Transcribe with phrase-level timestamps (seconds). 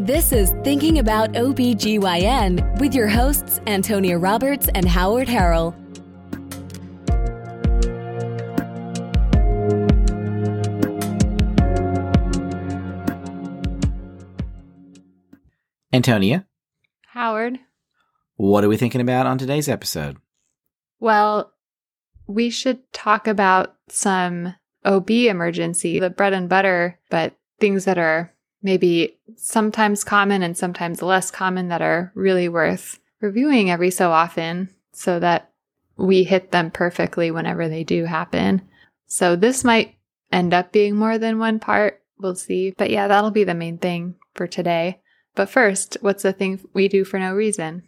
[0.00, 5.74] This is Thinking About OBGYN with your hosts, Antonia Roberts and Howard Herrell.
[15.92, 16.46] Antonia,
[17.08, 17.58] Howard.
[18.36, 20.16] what are we thinking about on today's episode?
[20.98, 21.52] Well,
[22.26, 28.32] we should talk about some OB emergency, the bread and butter, but things that are
[28.62, 34.68] maybe sometimes common and sometimes less common that are really worth reviewing every so often
[34.92, 35.50] so that
[35.96, 38.62] we hit them perfectly whenever they do happen.
[39.06, 39.96] So this might
[40.32, 42.02] end up being more than one part.
[42.18, 42.72] We'll see.
[42.76, 45.00] But yeah, that'll be the main thing for today.
[45.34, 47.82] But first, what's the thing we do for no reason?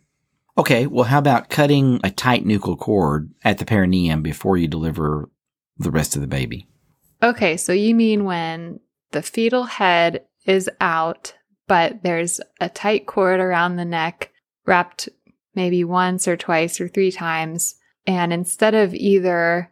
[0.57, 5.31] Okay, well, how about cutting a tight nuchal cord at the perineum before you deliver
[5.79, 6.67] the rest of the baby?
[7.23, 8.81] Okay, so you mean when
[9.13, 11.35] the fetal head is out,
[11.69, 14.33] but there's a tight cord around the neck
[14.67, 15.09] wrapped
[15.55, 17.77] maybe once or twice or three times.
[18.07, 19.71] And instead of either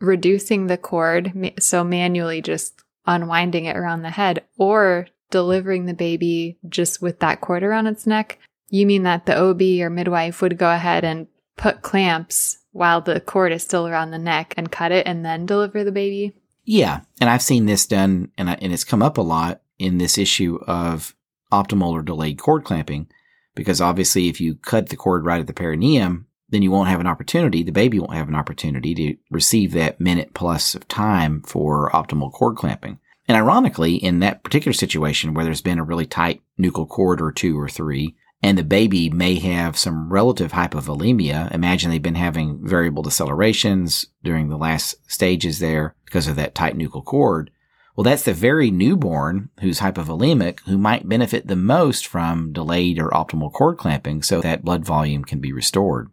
[0.00, 6.58] reducing the cord, so manually just unwinding it around the head, or delivering the baby
[6.68, 10.58] just with that cord around its neck, you mean that the OB or midwife would
[10.58, 14.92] go ahead and put clamps while the cord is still around the neck and cut
[14.92, 16.34] it and then deliver the baby?
[16.64, 19.98] Yeah, and I've seen this done, and, I, and it's come up a lot in
[19.98, 21.14] this issue of
[21.52, 23.08] optimal or delayed cord clamping,
[23.54, 27.00] because obviously, if you cut the cord right at the perineum, then you won't have
[27.00, 31.42] an opportunity, the baby won't have an opportunity to receive that minute plus of time
[31.42, 32.98] for optimal cord clamping.
[33.26, 37.32] And ironically, in that particular situation where there's been a really tight nuchal cord or
[37.32, 41.50] two or three, and the baby may have some relative hypovolemia.
[41.52, 46.76] Imagine they've been having variable decelerations during the last stages there because of that tight
[46.76, 47.50] nuchal cord.
[47.94, 53.10] Well, that's the very newborn who's hypovolemic who might benefit the most from delayed or
[53.10, 56.10] optimal cord clamping so that blood volume can be restored.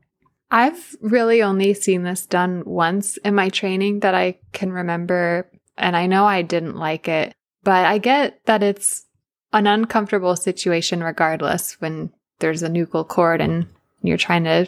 [0.52, 5.95] I've really only seen this done once in my training that I can remember, and
[5.95, 7.33] I know I didn't like it,
[7.64, 9.05] but I get that it's
[9.54, 13.67] an uncomfortable situation regardless when there's a nuchal cord and
[14.02, 14.67] you're trying to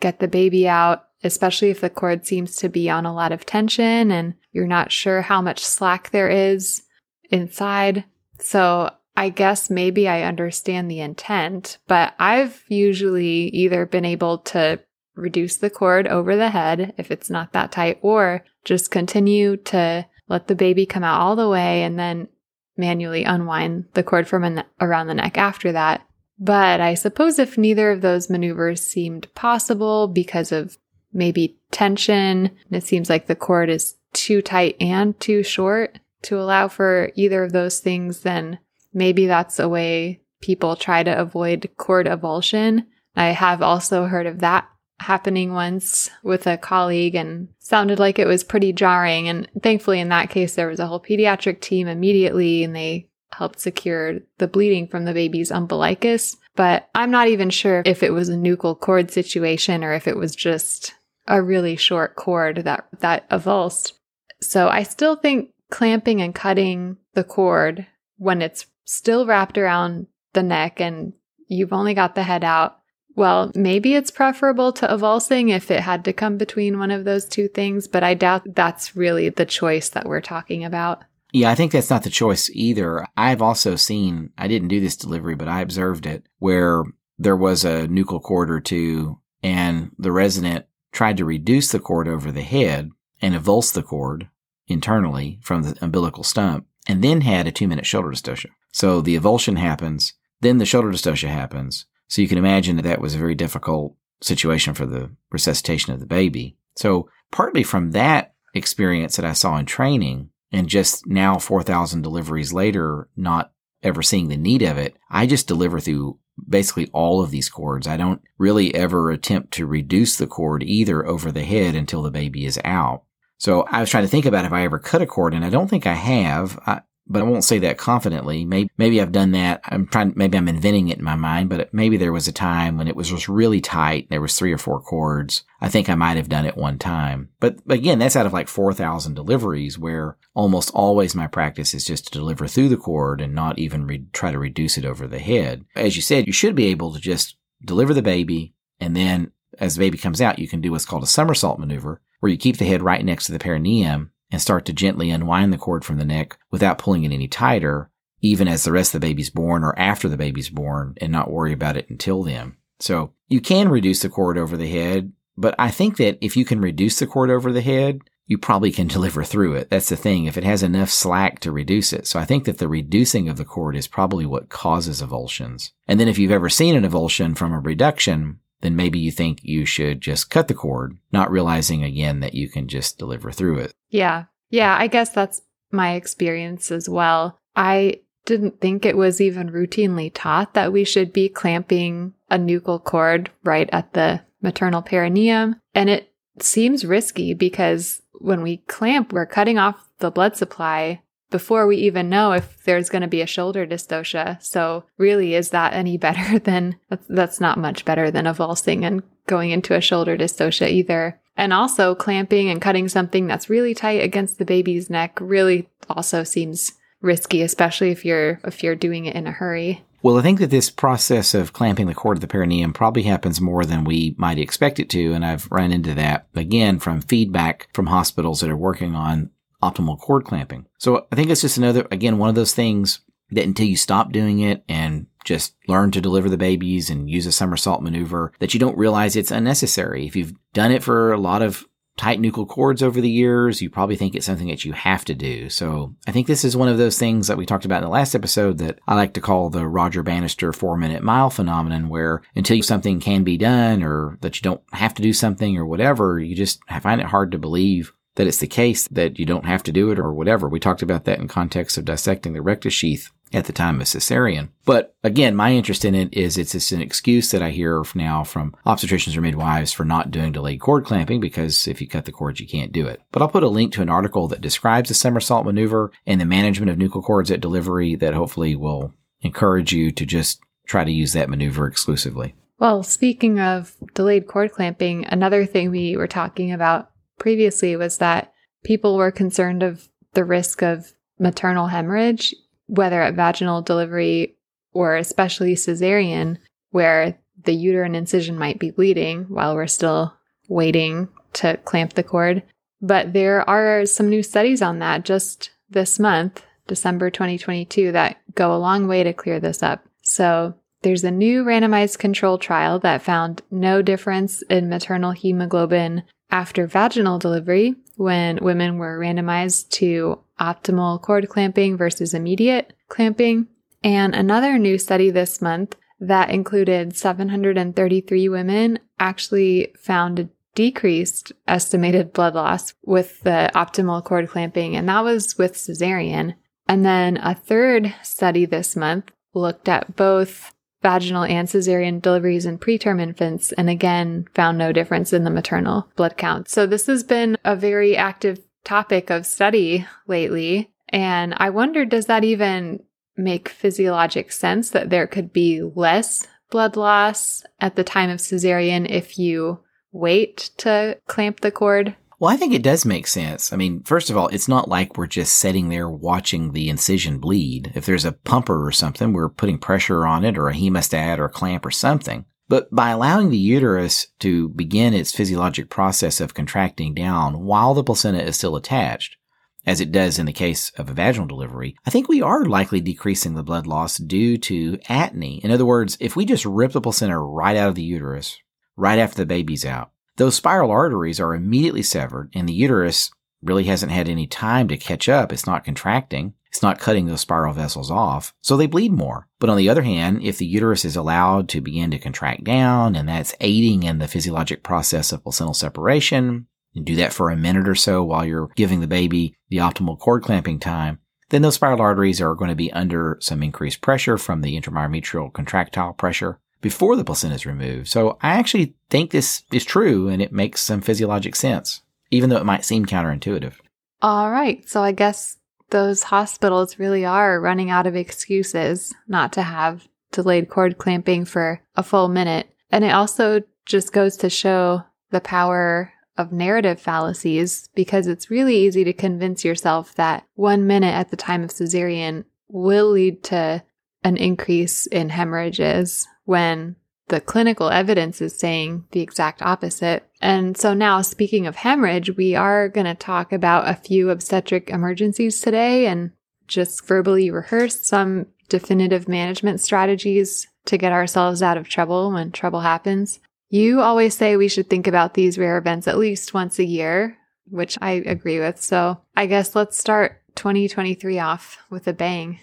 [0.00, 3.44] get the baby out, especially if the cord seems to be on a lot of
[3.44, 6.82] tension and you're not sure how much slack there is
[7.30, 8.04] inside.
[8.38, 14.80] So I guess maybe I understand the intent, but I've usually either been able to
[15.14, 20.06] reduce the cord over the head if it's not that tight, or just continue to
[20.28, 22.28] let the baby come out all the way and then
[22.76, 26.02] manually unwind the cord from around the neck after that.
[26.38, 30.78] But I suppose if neither of those maneuvers seemed possible because of
[31.12, 36.38] maybe tension, and it seems like the cord is too tight and too short to
[36.38, 38.58] allow for either of those things, then
[38.92, 42.86] maybe that's a way people try to avoid cord avulsion.
[43.16, 44.68] I have also heard of that
[45.00, 49.28] happening once with a colleague and sounded like it was pretty jarring.
[49.28, 53.60] And thankfully, in that case, there was a whole pediatric team immediately and they helped
[53.60, 56.36] secure the bleeding from the baby's umbilicus.
[56.56, 60.16] But I'm not even sure if it was a nuchal cord situation or if it
[60.16, 60.94] was just
[61.26, 63.92] a really short cord that, that avulsed.
[64.42, 67.86] So I still think clamping and cutting the cord
[68.16, 71.12] when it's still wrapped around the neck and
[71.48, 72.80] you've only got the head out
[73.16, 77.26] well, maybe it's preferable to avulsing if it had to come between one of those
[77.26, 81.02] two things, but I doubt that's really the choice that we're talking about.
[81.32, 83.06] Yeah, I think that's not the choice either.
[83.16, 86.82] I've also seen, I didn't do this delivery, but I observed it where
[87.18, 92.08] there was a nuchal cord or two and the resident tried to reduce the cord
[92.08, 92.90] over the head
[93.20, 94.28] and avulse the cord
[94.66, 98.50] internally from the umbilical stump and then had a two minute shoulder dystocia.
[98.72, 101.86] So the avulsion happens, then the shoulder dystocia happens.
[102.08, 106.00] So you can imagine that that was a very difficult situation for the resuscitation of
[106.00, 106.56] the baby.
[106.76, 112.52] So partly from that experience that I saw in training and just now 4,000 deliveries
[112.52, 113.52] later, not
[113.82, 116.18] ever seeing the need of it, I just deliver through
[116.48, 117.86] basically all of these cords.
[117.86, 122.10] I don't really ever attempt to reduce the cord either over the head until the
[122.10, 123.04] baby is out.
[123.40, 125.50] So I was trying to think about if I ever cut a cord, and I
[125.50, 126.60] don't think I have.
[126.66, 128.44] I, but I won't say that confidently.
[128.44, 129.62] Maybe, maybe I've done that.
[129.64, 132.76] I'm trying, maybe I'm inventing it in my mind, but maybe there was a time
[132.76, 134.08] when it was just really tight.
[134.10, 135.42] There was three or four cords.
[135.60, 137.30] I think I might have done it one time.
[137.40, 142.04] But again, that's out of like 4,000 deliveries where almost always my practice is just
[142.04, 145.18] to deliver through the cord and not even re- try to reduce it over the
[145.18, 145.64] head.
[145.74, 149.74] As you said, you should be able to just deliver the baby and then as
[149.74, 152.58] the baby comes out, you can do what's called a somersault maneuver where you keep
[152.58, 155.98] the head right next to the perineum and start to gently unwind the cord from
[155.98, 157.90] the neck without pulling it any tighter.
[158.22, 161.30] even as the rest of the baby's born or after the baby's born and not
[161.30, 162.54] worry about it until then.
[162.78, 166.44] So you can reduce the cord over the head, but I think that if you
[166.44, 169.70] can reduce the cord over the head, you probably can deliver through it.
[169.70, 170.26] That's the thing.
[170.26, 172.06] If it has enough slack to reduce it.
[172.06, 175.70] So I think that the reducing of the cord is probably what causes avulsions.
[175.88, 179.40] And then if you've ever seen an avulsion from a reduction, then maybe you think
[179.42, 183.58] you should just cut the cord, not realizing again that you can just deliver through
[183.58, 183.72] it.
[183.88, 184.24] Yeah.
[184.50, 184.76] Yeah.
[184.78, 187.38] I guess that's my experience as well.
[187.56, 192.82] I didn't think it was even routinely taught that we should be clamping a nuchal
[192.82, 195.56] cord right at the maternal perineum.
[195.74, 201.66] And it seems risky because when we clamp, we're cutting off the blood supply before
[201.66, 204.42] we even know if there's going to be a shoulder dystocia.
[204.42, 206.76] So, really, is that any better than
[207.08, 211.20] that's not much better than avulsing and going into a shoulder dystocia either.
[211.36, 216.24] And also, clamping and cutting something that's really tight against the baby's neck really also
[216.24, 219.82] seems risky, especially if you're if you're doing it in a hurry.
[220.02, 223.40] Well, I think that this process of clamping the cord of the perineum probably happens
[223.40, 225.12] more than we might expect it to.
[225.12, 229.30] And I've run into that again from feedback from hospitals that are working on
[229.62, 230.66] optimal cord clamping.
[230.78, 234.12] So I think it's just another, again, one of those things that until you stop
[234.12, 238.54] doing it and just learn to deliver the babies and use a somersault maneuver that
[238.54, 240.06] you don't realize it's unnecessary.
[240.06, 241.64] If you've done it for a lot of
[241.96, 245.14] tight nuchal cords over the years, you probably think it's something that you have to
[245.14, 245.50] do.
[245.50, 247.90] So I think this is one of those things that we talked about in the
[247.90, 252.22] last episode that I like to call the Roger Bannister four minute mile phenomenon, where
[252.34, 256.18] until something can be done or that you don't have to do something or whatever,
[256.18, 259.62] you just find it hard to believe that it's the case that you don't have
[259.64, 260.48] to do it or whatever.
[260.48, 263.86] We talked about that in context of dissecting the rectus sheath at the time of
[263.86, 264.48] cesarean.
[264.64, 268.24] But again, my interest in it is it's just an excuse that I hear now
[268.24, 272.12] from obstetricians or midwives for not doing delayed cord clamping because if you cut the
[272.12, 273.00] cords, you can't do it.
[273.12, 276.24] But I'll put a link to an article that describes the somersault maneuver and the
[276.24, 280.90] management of nuchal cords at delivery that hopefully will encourage you to just try to
[280.90, 282.34] use that maneuver exclusively.
[282.58, 286.89] Well, speaking of delayed cord clamping, another thing we were talking about
[287.20, 288.32] previously was that
[288.64, 292.34] people were concerned of the risk of maternal hemorrhage
[292.70, 294.36] whether at vaginal delivery
[294.72, 296.38] or especially cesarean,
[296.70, 300.14] where the uterine incision might be bleeding while we're still
[300.48, 302.42] waiting to clamp the cord.
[302.80, 308.54] But there are some new studies on that just this month, December 2022, that go
[308.54, 309.84] a long way to clear this up.
[310.02, 316.66] So there's a new randomized control trial that found no difference in maternal hemoglobin after
[316.66, 323.46] vaginal delivery when women were randomized to optimal cord clamping versus immediate clamping.
[323.82, 332.12] And another new study this month that included 733 women actually found a decreased estimated
[332.12, 336.34] blood loss with the optimal cord clamping, and that was with cesarean.
[336.66, 342.58] And then a third study this month looked at both vaginal and cesarean deliveries in
[342.58, 346.48] preterm infants, and again found no difference in the maternal blood count.
[346.48, 350.70] So this has been a very active topic of study lately.
[350.88, 352.82] And I wonder, does that even
[353.16, 358.88] make physiologic sense that there could be less blood loss at the time of cesarean
[358.90, 359.60] if you
[359.92, 361.96] wait to clamp the cord?
[362.20, 363.50] Well, I think it does make sense.
[363.50, 367.18] I mean, first of all, it's not like we're just sitting there watching the incision
[367.18, 367.72] bleed.
[367.74, 371.24] If there's a pumper or something, we're putting pressure on it or a hemostat or
[371.24, 372.26] a clamp or something.
[372.46, 377.82] But by allowing the uterus to begin its physiologic process of contracting down while the
[377.82, 379.16] placenta is still attached,
[379.64, 382.82] as it does in the case of a vaginal delivery, I think we are likely
[382.82, 385.40] decreasing the blood loss due to atony.
[385.40, 388.36] In other words, if we just rip the placenta right out of the uterus,
[388.76, 393.10] right after the baby's out, those spiral arteries are immediately severed and the uterus
[393.42, 395.32] really hasn't had any time to catch up.
[395.32, 396.34] It's not contracting.
[396.48, 398.34] It's not cutting those spiral vessels off.
[398.42, 399.28] So they bleed more.
[399.38, 402.96] But on the other hand, if the uterus is allowed to begin to contract down
[402.96, 407.36] and that's aiding in the physiologic process of placental separation, and do that for a
[407.36, 410.98] minute or so while you're giving the baby the optimal cord clamping time,
[411.30, 415.32] then those spiral arteries are going to be under some increased pressure from the intramyometrial
[415.32, 417.88] contractile pressure before the placenta is removed.
[417.88, 422.36] So I actually think this is true and it makes some physiologic sense, even though
[422.36, 423.54] it might seem counterintuitive.
[424.02, 424.66] All right.
[424.68, 425.36] So I guess
[425.70, 431.60] those hospitals really are running out of excuses not to have delayed cord clamping for
[431.76, 432.50] a full minute.
[432.70, 438.56] And it also just goes to show the power of narrative fallacies because it's really
[438.56, 443.62] easy to convince yourself that one minute at the time of cesarean will lead to
[444.02, 446.76] an increase in hemorrhages when
[447.08, 450.08] the clinical evidence is saying the exact opposite.
[450.20, 454.70] And so now, speaking of hemorrhage, we are going to talk about a few obstetric
[454.70, 455.86] emergencies today.
[455.86, 456.12] And
[456.50, 462.60] just verbally rehearse some definitive management strategies to get ourselves out of trouble when trouble
[462.60, 463.20] happens.
[463.48, 467.16] You always say we should think about these rare events at least once a year,
[467.48, 468.60] which I agree with.
[468.60, 472.40] So I guess let's start 2023 off with a bang.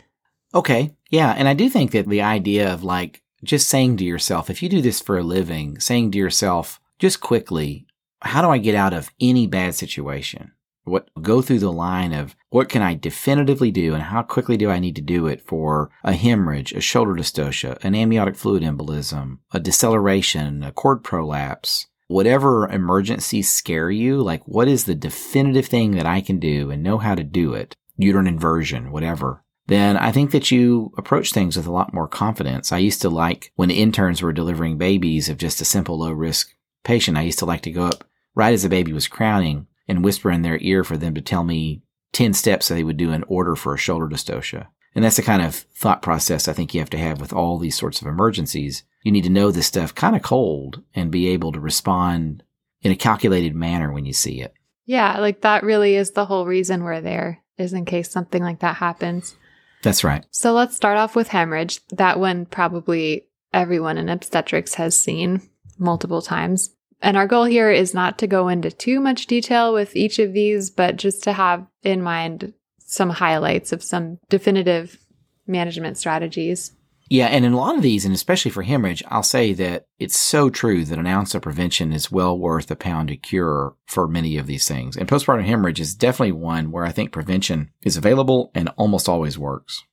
[0.56, 0.96] Okay.
[1.10, 1.34] Yeah.
[1.38, 4.70] And I do think that the idea of like just saying to yourself, if you
[4.70, 7.86] do this for a living, saying to yourself, just quickly,
[8.22, 10.52] how do I get out of any bad situation?
[10.84, 14.70] What go through the line of what can I definitively do and how quickly do
[14.70, 19.40] I need to do it for a hemorrhage, a shoulder dystocia, an amniotic fluid embolism,
[19.52, 25.92] a deceleration, a cord prolapse, whatever emergencies scare you, like what is the definitive thing
[25.92, 30.12] that I can do and know how to do it, uterine inversion, whatever, then I
[30.12, 32.72] think that you approach things with a lot more confidence.
[32.72, 36.54] I used to like when interns were delivering babies of just a simple low risk
[36.84, 40.04] patient, I used to like to go up right as the baby was crowning and
[40.04, 41.82] whisper in their ear for them to tell me
[42.14, 44.68] 10 steps that they would do in order for a shoulder dystocia.
[44.96, 47.60] And that's the kind of thought process I think you have to have with all
[47.60, 48.84] these sorts of emergencies.
[49.04, 52.42] You need to know this stuff kind of cold and be able to respond
[52.82, 54.54] in a calculated manner when you see it.
[54.86, 58.60] Yeah, like that really is the whole reason we're there, is in case something like
[58.60, 59.36] that happens.
[59.84, 60.26] That's right.
[60.32, 61.82] So let's start off with hemorrhage.
[61.90, 65.42] That one probably everyone in obstetrics has seen
[65.78, 66.72] multiple times.
[67.02, 70.34] And our goal here is not to go into too much detail with each of
[70.34, 74.98] these, but just to have in mind some highlights of some definitive
[75.46, 76.72] management strategies.
[77.10, 80.18] Yeah, and in a lot of these, and especially for hemorrhage, I'll say that it's
[80.18, 84.08] so true that an ounce of prevention is well worth a pound of cure for
[84.08, 84.98] many of these things.
[84.98, 89.38] And postpartum hemorrhage is definitely one where I think prevention is available and almost always
[89.38, 89.84] works.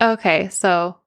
[0.00, 0.98] Okay, so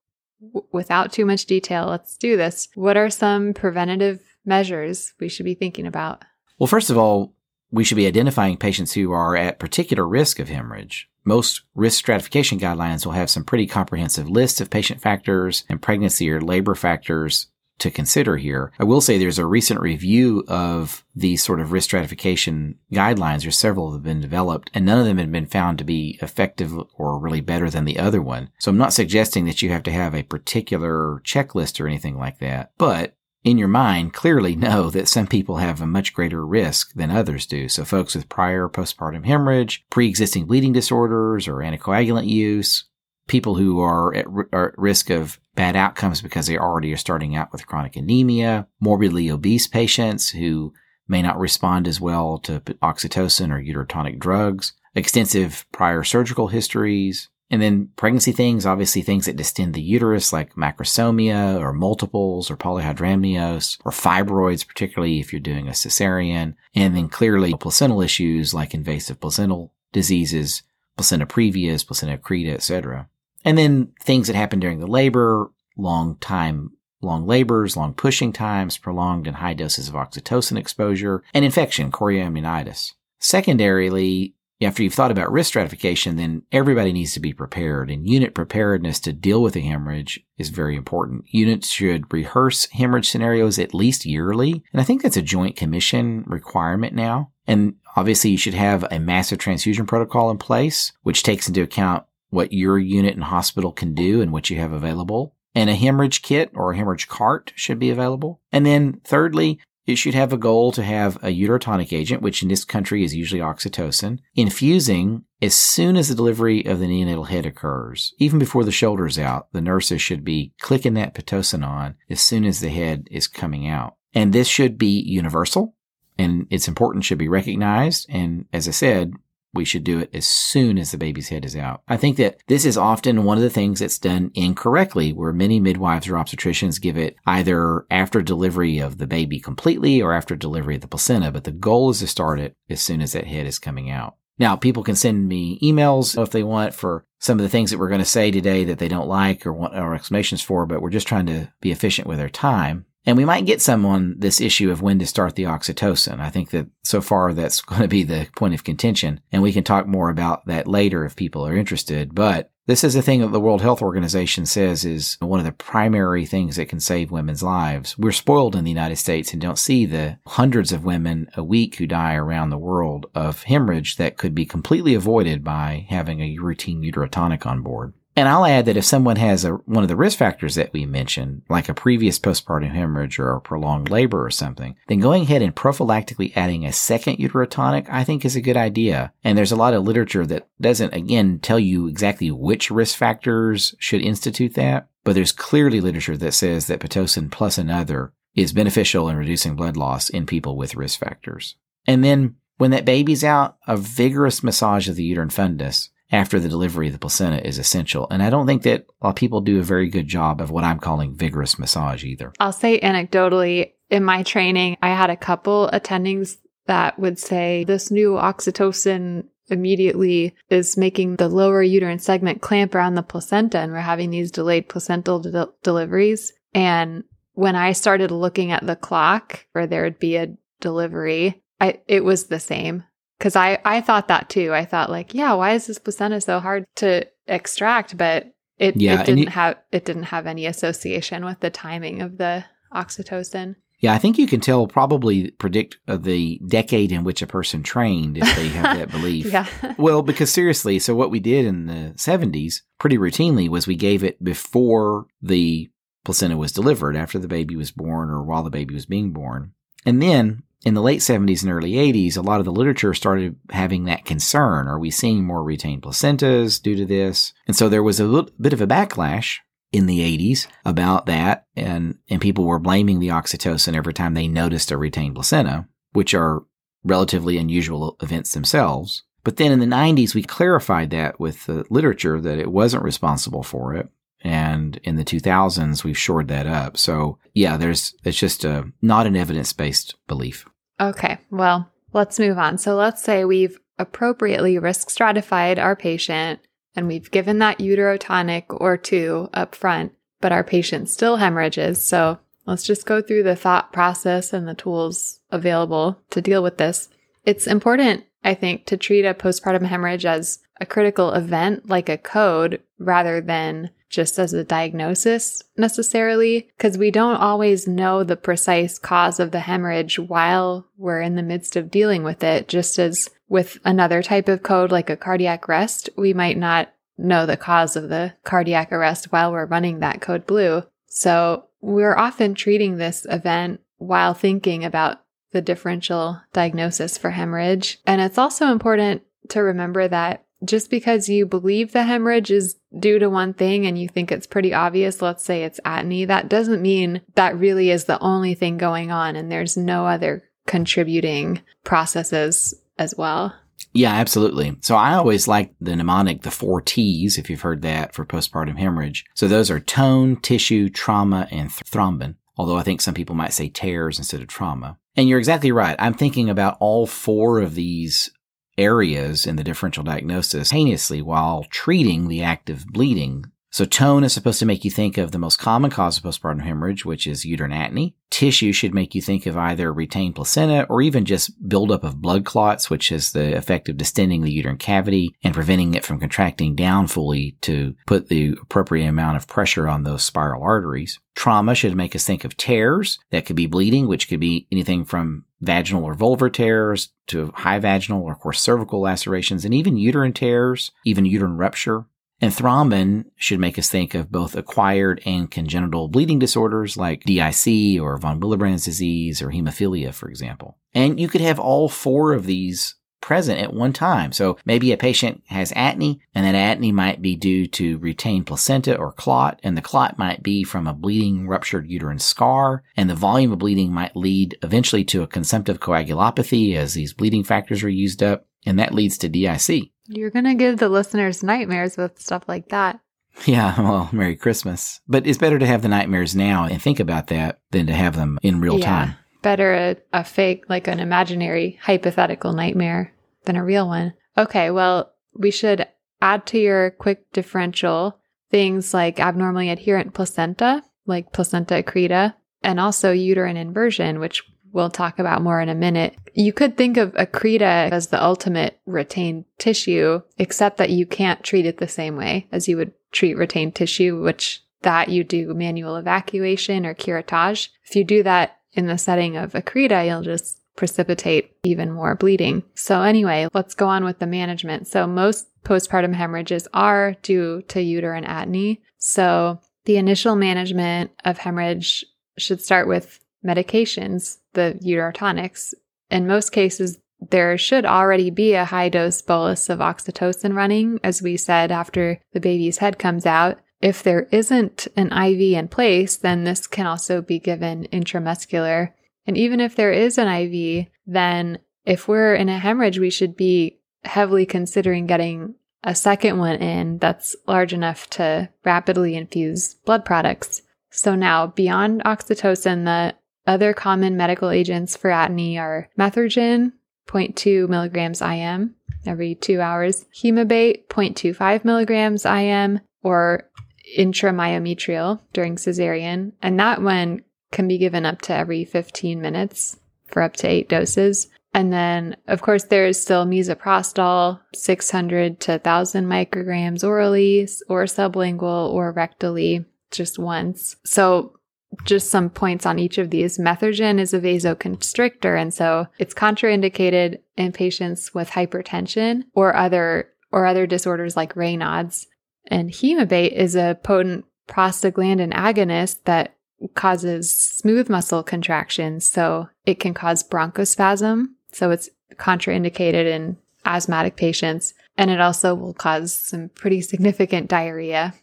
[0.53, 2.67] w- without too much detail, let's do this.
[2.75, 6.23] What are some preventative measures we should be thinking about?
[6.59, 7.33] Well, first of all,
[7.71, 11.09] we should be identifying patients who are at particular risk of hemorrhage.
[11.23, 16.29] Most risk stratification guidelines will have some pretty comprehensive lists of patient factors and pregnancy
[16.29, 17.47] or labor factors
[17.79, 18.71] to consider here.
[18.79, 23.41] I will say there's a recent review of these sort of risk stratification guidelines.
[23.41, 26.17] There's several that have been developed and none of them have been found to be
[26.21, 28.49] effective or really better than the other one.
[28.59, 32.39] So I'm not suggesting that you have to have a particular checklist or anything like
[32.39, 33.15] that, but
[33.45, 37.45] in your mind clearly know that some people have a much greater risk than others
[37.45, 37.69] do.
[37.69, 42.85] So folks with prior postpartum hemorrhage, pre-existing bleeding disorders or anticoagulant use,
[43.27, 47.35] people who are at, are at risk of bad outcomes because they already are starting
[47.35, 50.73] out with chronic anemia, morbidly obese patients who
[51.07, 57.61] may not respond as well to oxytocin or uterotonic drugs, extensive prior surgical histories, and
[57.61, 63.77] then pregnancy things, obviously things that distend the uterus like macrosomia or multiples or polyhydramnios
[63.85, 66.55] or fibroids, particularly if you're doing a cesarean.
[66.73, 70.63] And then clearly placental issues like invasive placental diseases,
[70.97, 73.07] placenta praevia, placenta accreta, etc.
[73.43, 76.71] And then things that happen during the labor, long time,
[77.01, 82.93] long labors, long pushing times, prolonged and high doses of oxytocin exposure, and infection, chorioamnionitis.
[83.19, 88.33] Secondarily, after you've thought about risk stratification, then everybody needs to be prepared and unit
[88.33, 91.25] preparedness to deal with a hemorrhage is very important.
[91.27, 94.63] Units should rehearse hemorrhage scenarios at least yearly.
[94.71, 97.31] And I think that's a joint commission requirement now.
[97.45, 102.05] And obviously you should have a massive transfusion protocol in place, which takes into account
[102.29, 105.35] what your unit and hospital can do and what you have available.
[105.53, 108.41] And a hemorrhage kit or a hemorrhage cart should be available.
[108.51, 112.49] And then thirdly, it should have a goal to have a uterotonic agent, which in
[112.49, 117.45] this country is usually oxytocin, infusing as soon as the delivery of the neonatal head
[117.45, 118.13] occurs.
[118.17, 122.45] Even before the shoulder's out, the nurses should be clicking that Pitocin on as soon
[122.45, 123.95] as the head is coming out.
[124.13, 125.75] And this should be universal
[126.17, 128.05] and its importance should be recognized.
[128.09, 129.13] And as I said,
[129.55, 131.81] we should do it as soon as the baby's head is out.
[131.87, 135.59] I think that this is often one of the things that's done incorrectly, where many
[135.59, 140.75] midwives or obstetricians give it either after delivery of the baby completely or after delivery
[140.75, 143.47] of the placenta, but the goal is to start it as soon as that head
[143.47, 144.15] is coming out.
[144.37, 147.77] Now, people can send me emails if they want for some of the things that
[147.77, 150.81] we're going to say today that they don't like or want our explanations for, but
[150.81, 152.85] we're just trying to be efficient with our time.
[153.05, 156.19] And we might get some on this issue of when to start the oxytocin.
[156.19, 159.21] I think that so far that's going to be the point of contention.
[159.31, 162.15] And we can talk more about that later if people are interested.
[162.15, 165.51] But this is a thing that the World Health Organization says is one of the
[165.51, 167.95] primary things that can save women's lives.
[167.95, 171.75] We're spoiled in the United States and don't see the hundreds of women a week
[171.75, 176.39] who die around the world of hemorrhage that could be completely avoided by having a
[176.39, 177.93] routine uterotonic on board.
[178.15, 180.85] And I'll add that if someone has a, one of the risk factors that we
[180.85, 185.41] mentioned, like a previous postpartum hemorrhage or a prolonged labor or something, then going ahead
[185.41, 189.11] and prophylactically adding a second uterotonic, I think is a good idea.
[189.23, 193.75] And there's a lot of literature that doesn't, again, tell you exactly which risk factors
[193.79, 194.87] should institute that.
[195.03, 199.75] But there's clearly literature that says that Pitocin plus another is beneficial in reducing blood
[199.75, 201.55] loss in people with risk factors.
[201.85, 206.49] And then when that baby's out, a vigorous massage of the uterine fundus after the
[206.49, 208.07] delivery of the placenta is essential.
[208.11, 210.51] And I don't think that a lot of people do a very good job of
[210.51, 212.31] what I'm calling vigorous massage either.
[212.39, 217.91] I'll say anecdotally, in my training, I had a couple attendings that would say this
[217.91, 223.79] new oxytocin immediately is making the lower uterine segment clamp around the placenta and we're
[223.79, 226.33] having these delayed placental de- deliveries.
[226.53, 231.79] And when I started looking at the clock where there would be a delivery, I,
[231.87, 232.83] it was the same.
[233.25, 234.53] Cause I, I thought that too.
[234.53, 237.97] I thought like, yeah, why is this placenta so hard to extract?
[237.97, 242.03] But it, Yeah, it didn't you- have, it didn't have any association with the timing
[242.03, 243.55] of the oxytocin.
[243.79, 247.63] Yeah, I think you can tell probably predict uh, the decade in which a person
[247.63, 249.25] trained if they have that belief.
[249.25, 249.47] Yeah.
[249.77, 254.03] Well, because seriously, so what we did in the 70s pretty routinely was we gave
[254.03, 255.69] it before the
[256.03, 259.51] placenta was delivered, after the baby was born or while the baby was being born.
[259.83, 263.35] And then in the late 70s and early 80s, a lot of the literature started
[263.51, 264.67] having that concern.
[264.67, 267.33] Are we seeing more retained placentas due to this?
[267.47, 269.37] And so there was a little bit of a backlash
[269.71, 271.45] in the 80s about that.
[271.55, 276.13] And, and people were blaming the oxytocin every time they noticed a retained placenta, which
[276.13, 276.43] are
[276.83, 279.03] relatively unusual events themselves.
[279.23, 283.43] But then in the 90s, we clarified that with the literature that it wasn't responsible
[283.43, 283.89] for it.
[284.25, 286.77] And in the 2000s, we've shored that up.
[286.77, 290.47] So yeah, there's, it's just a, not an evidence based belief.
[290.81, 292.57] Okay, well, let's move on.
[292.57, 296.39] So let's say we've appropriately risk stratified our patient
[296.75, 301.85] and we've given that uterotonic or two up front, but our patient still hemorrhages.
[301.85, 302.17] So
[302.47, 306.89] let's just go through the thought process and the tools available to deal with this.
[307.25, 311.97] It's important, I think, to treat a postpartum hemorrhage as a critical event like a
[311.97, 318.77] code rather than just as a diagnosis necessarily, because we don't always know the precise
[318.77, 322.47] cause of the hemorrhage while we're in the midst of dealing with it.
[322.49, 327.25] Just as with another type of code like a cardiac arrest, we might not know
[327.25, 330.63] the cause of the cardiac arrest while we're running that code blue.
[330.87, 337.79] So we're often treating this event while thinking about the differential diagnosis for hemorrhage.
[337.85, 342.99] And it's also important to remember that just because you believe the hemorrhage is due
[342.99, 346.61] to one thing and you think it's pretty obvious, let's say it's atony, that doesn't
[346.61, 352.53] mean that really is the only thing going on and there's no other contributing processes
[352.77, 353.33] as well.
[353.73, 354.55] Yeah, absolutely.
[354.61, 358.57] So I always like the mnemonic, the four T's, if you've heard that for postpartum
[358.57, 359.03] hemorrhage.
[359.13, 362.15] So those are tone, tissue, trauma, and th- thrombin.
[362.37, 364.77] Although I think some people might say tears instead of trauma.
[364.95, 365.75] And you're exactly right.
[365.77, 368.09] I'm thinking about all four of these
[368.57, 373.25] areas in the differential diagnosis heinously while treating the active bleeding.
[373.55, 376.41] So tone is supposed to make you think of the most common cause of postpartum
[376.41, 377.93] hemorrhage, which is uterine atony.
[378.09, 382.25] Tissue should make you think of either retained placenta or even just buildup of blood
[382.25, 386.53] clots, which is the effect of distending the uterine cavity and preventing it from contracting
[386.53, 390.99] down fully to put the appropriate amount of pressure on those spiral arteries.
[391.15, 394.83] Trauma should make us think of tears that could be bleeding, which could be anything
[394.83, 399.77] from vaginal or vulvar tears to high vaginal or of course cervical lacerations and even
[399.77, 401.85] uterine tears, even uterine rupture.
[402.21, 407.81] And thrombin should make us think of both acquired and congenital bleeding disorders like DIC
[407.81, 410.57] or von Willebrand's disease or hemophilia, for example.
[410.73, 412.75] And you could have all four of these
[413.05, 414.11] present at one time.
[414.11, 418.75] So maybe a patient has atony and that atony might be due to retained placenta
[418.75, 422.95] or clot and the clot might be from a bleeding ruptured uterine scar and the
[422.95, 427.69] volume of bleeding might lead eventually to a consumptive coagulopathy as these bleeding factors are
[427.69, 429.71] used up and that leads to DIC.
[429.87, 432.79] You're going to give the listeners nightmares with stuff like that.
[433.25, 434.81] Yeah, well, Merry Christmas.
[434.89, 437.95] But it's better to have the nightmares now and think about that than to have
[437.95, 438.95] them in real time.
[439.21, 442.93] Better a, a fake, like an imaginary hypothetical nightmare
[443.23, 443.93] than a real one.
[444.17, 445.65] Okay, well, we should
[446.01, 447.97] add to your quick differential
[448.31, 454.99] things like abnormally adherent placenta, like placenta accreta, and also uterine inversion, which we'll talk
[454.99, 455.95] about more in a minute.
[456.15, 461.45] You could think of accreta as the ultimate retained tissue, except that you can't treat
[461.45, 465.75] it the same way as you would treat retained tissue, which that you do manual
[465.75, 467.49] evacuation or curettage.
[467.65, 472.43] If you do that in the setting of accreta, you'll just precipitate even more bleeding.
[472.53, 474.67] So anyway, let's go on with the management.
[474.67, 478.61] So most postpartum hemorrhages are due to uterine atony.
[478.77, 481.83] So the initial management of hemorrhage
[482.17, 485.53] should start with medications, the uterotonics.
[485.95, 486.77] In most cases,
[487.09, 492.01] there should already be a high dose bolus of oxytocin running, as we said, after
[492.11, 493.39] the baby's head comes out.
[493.61, 498.73] If there isn't an IV in place, then this can also be given intramuscular.
[499.07, 503.15] And even if there is an IV, then if we're in a hemorrhage, we should
[503.15, 509.85] be heavily considering getting a second one in that's large enough to rapidly infuse blood
[509.85, 510.41] products.
[510.71, 512.95] So now, beyond oxytocin, the
[513.27, 516.53] other common medical agents for atony are Methergine,
[516.87, 518.55] 0.2 milligrams IM
[518.87, 523.29] every two hours, Hemabate, 0.25 milligrams IM, or
[523.77, 526.13] intramyometrial during cesarean.
[526.21, 529.57] And that one can be given up to every 15 minutes
[529.87, 531.09] for up to eight doses.
[531.33, 538.53] And then, of course, there is still misoprostol, 600 to 1000 micrograms orally or sublingual
[538.53, 540.55] or rectally just once.
[540.63, 541.19] So
[541.63, 543.17] just some points on each of these.
[543.17, 550.25] Methergine is a vasoconstrictor, and so it's contraindicated in patients with hypertension or other or
[550.25, 551.87] other disorders like Raynaud's.
[552.27, 556.15] And Hemabate is a potent prostaglandin agonist that
[556.53, 561.05] causes smooth muscle contractions, so it can cause bronchospasm.
[561.31, 567.93] So it's contraindicated in asthmatic patients, and it also will cause some pretty significant diarrhea.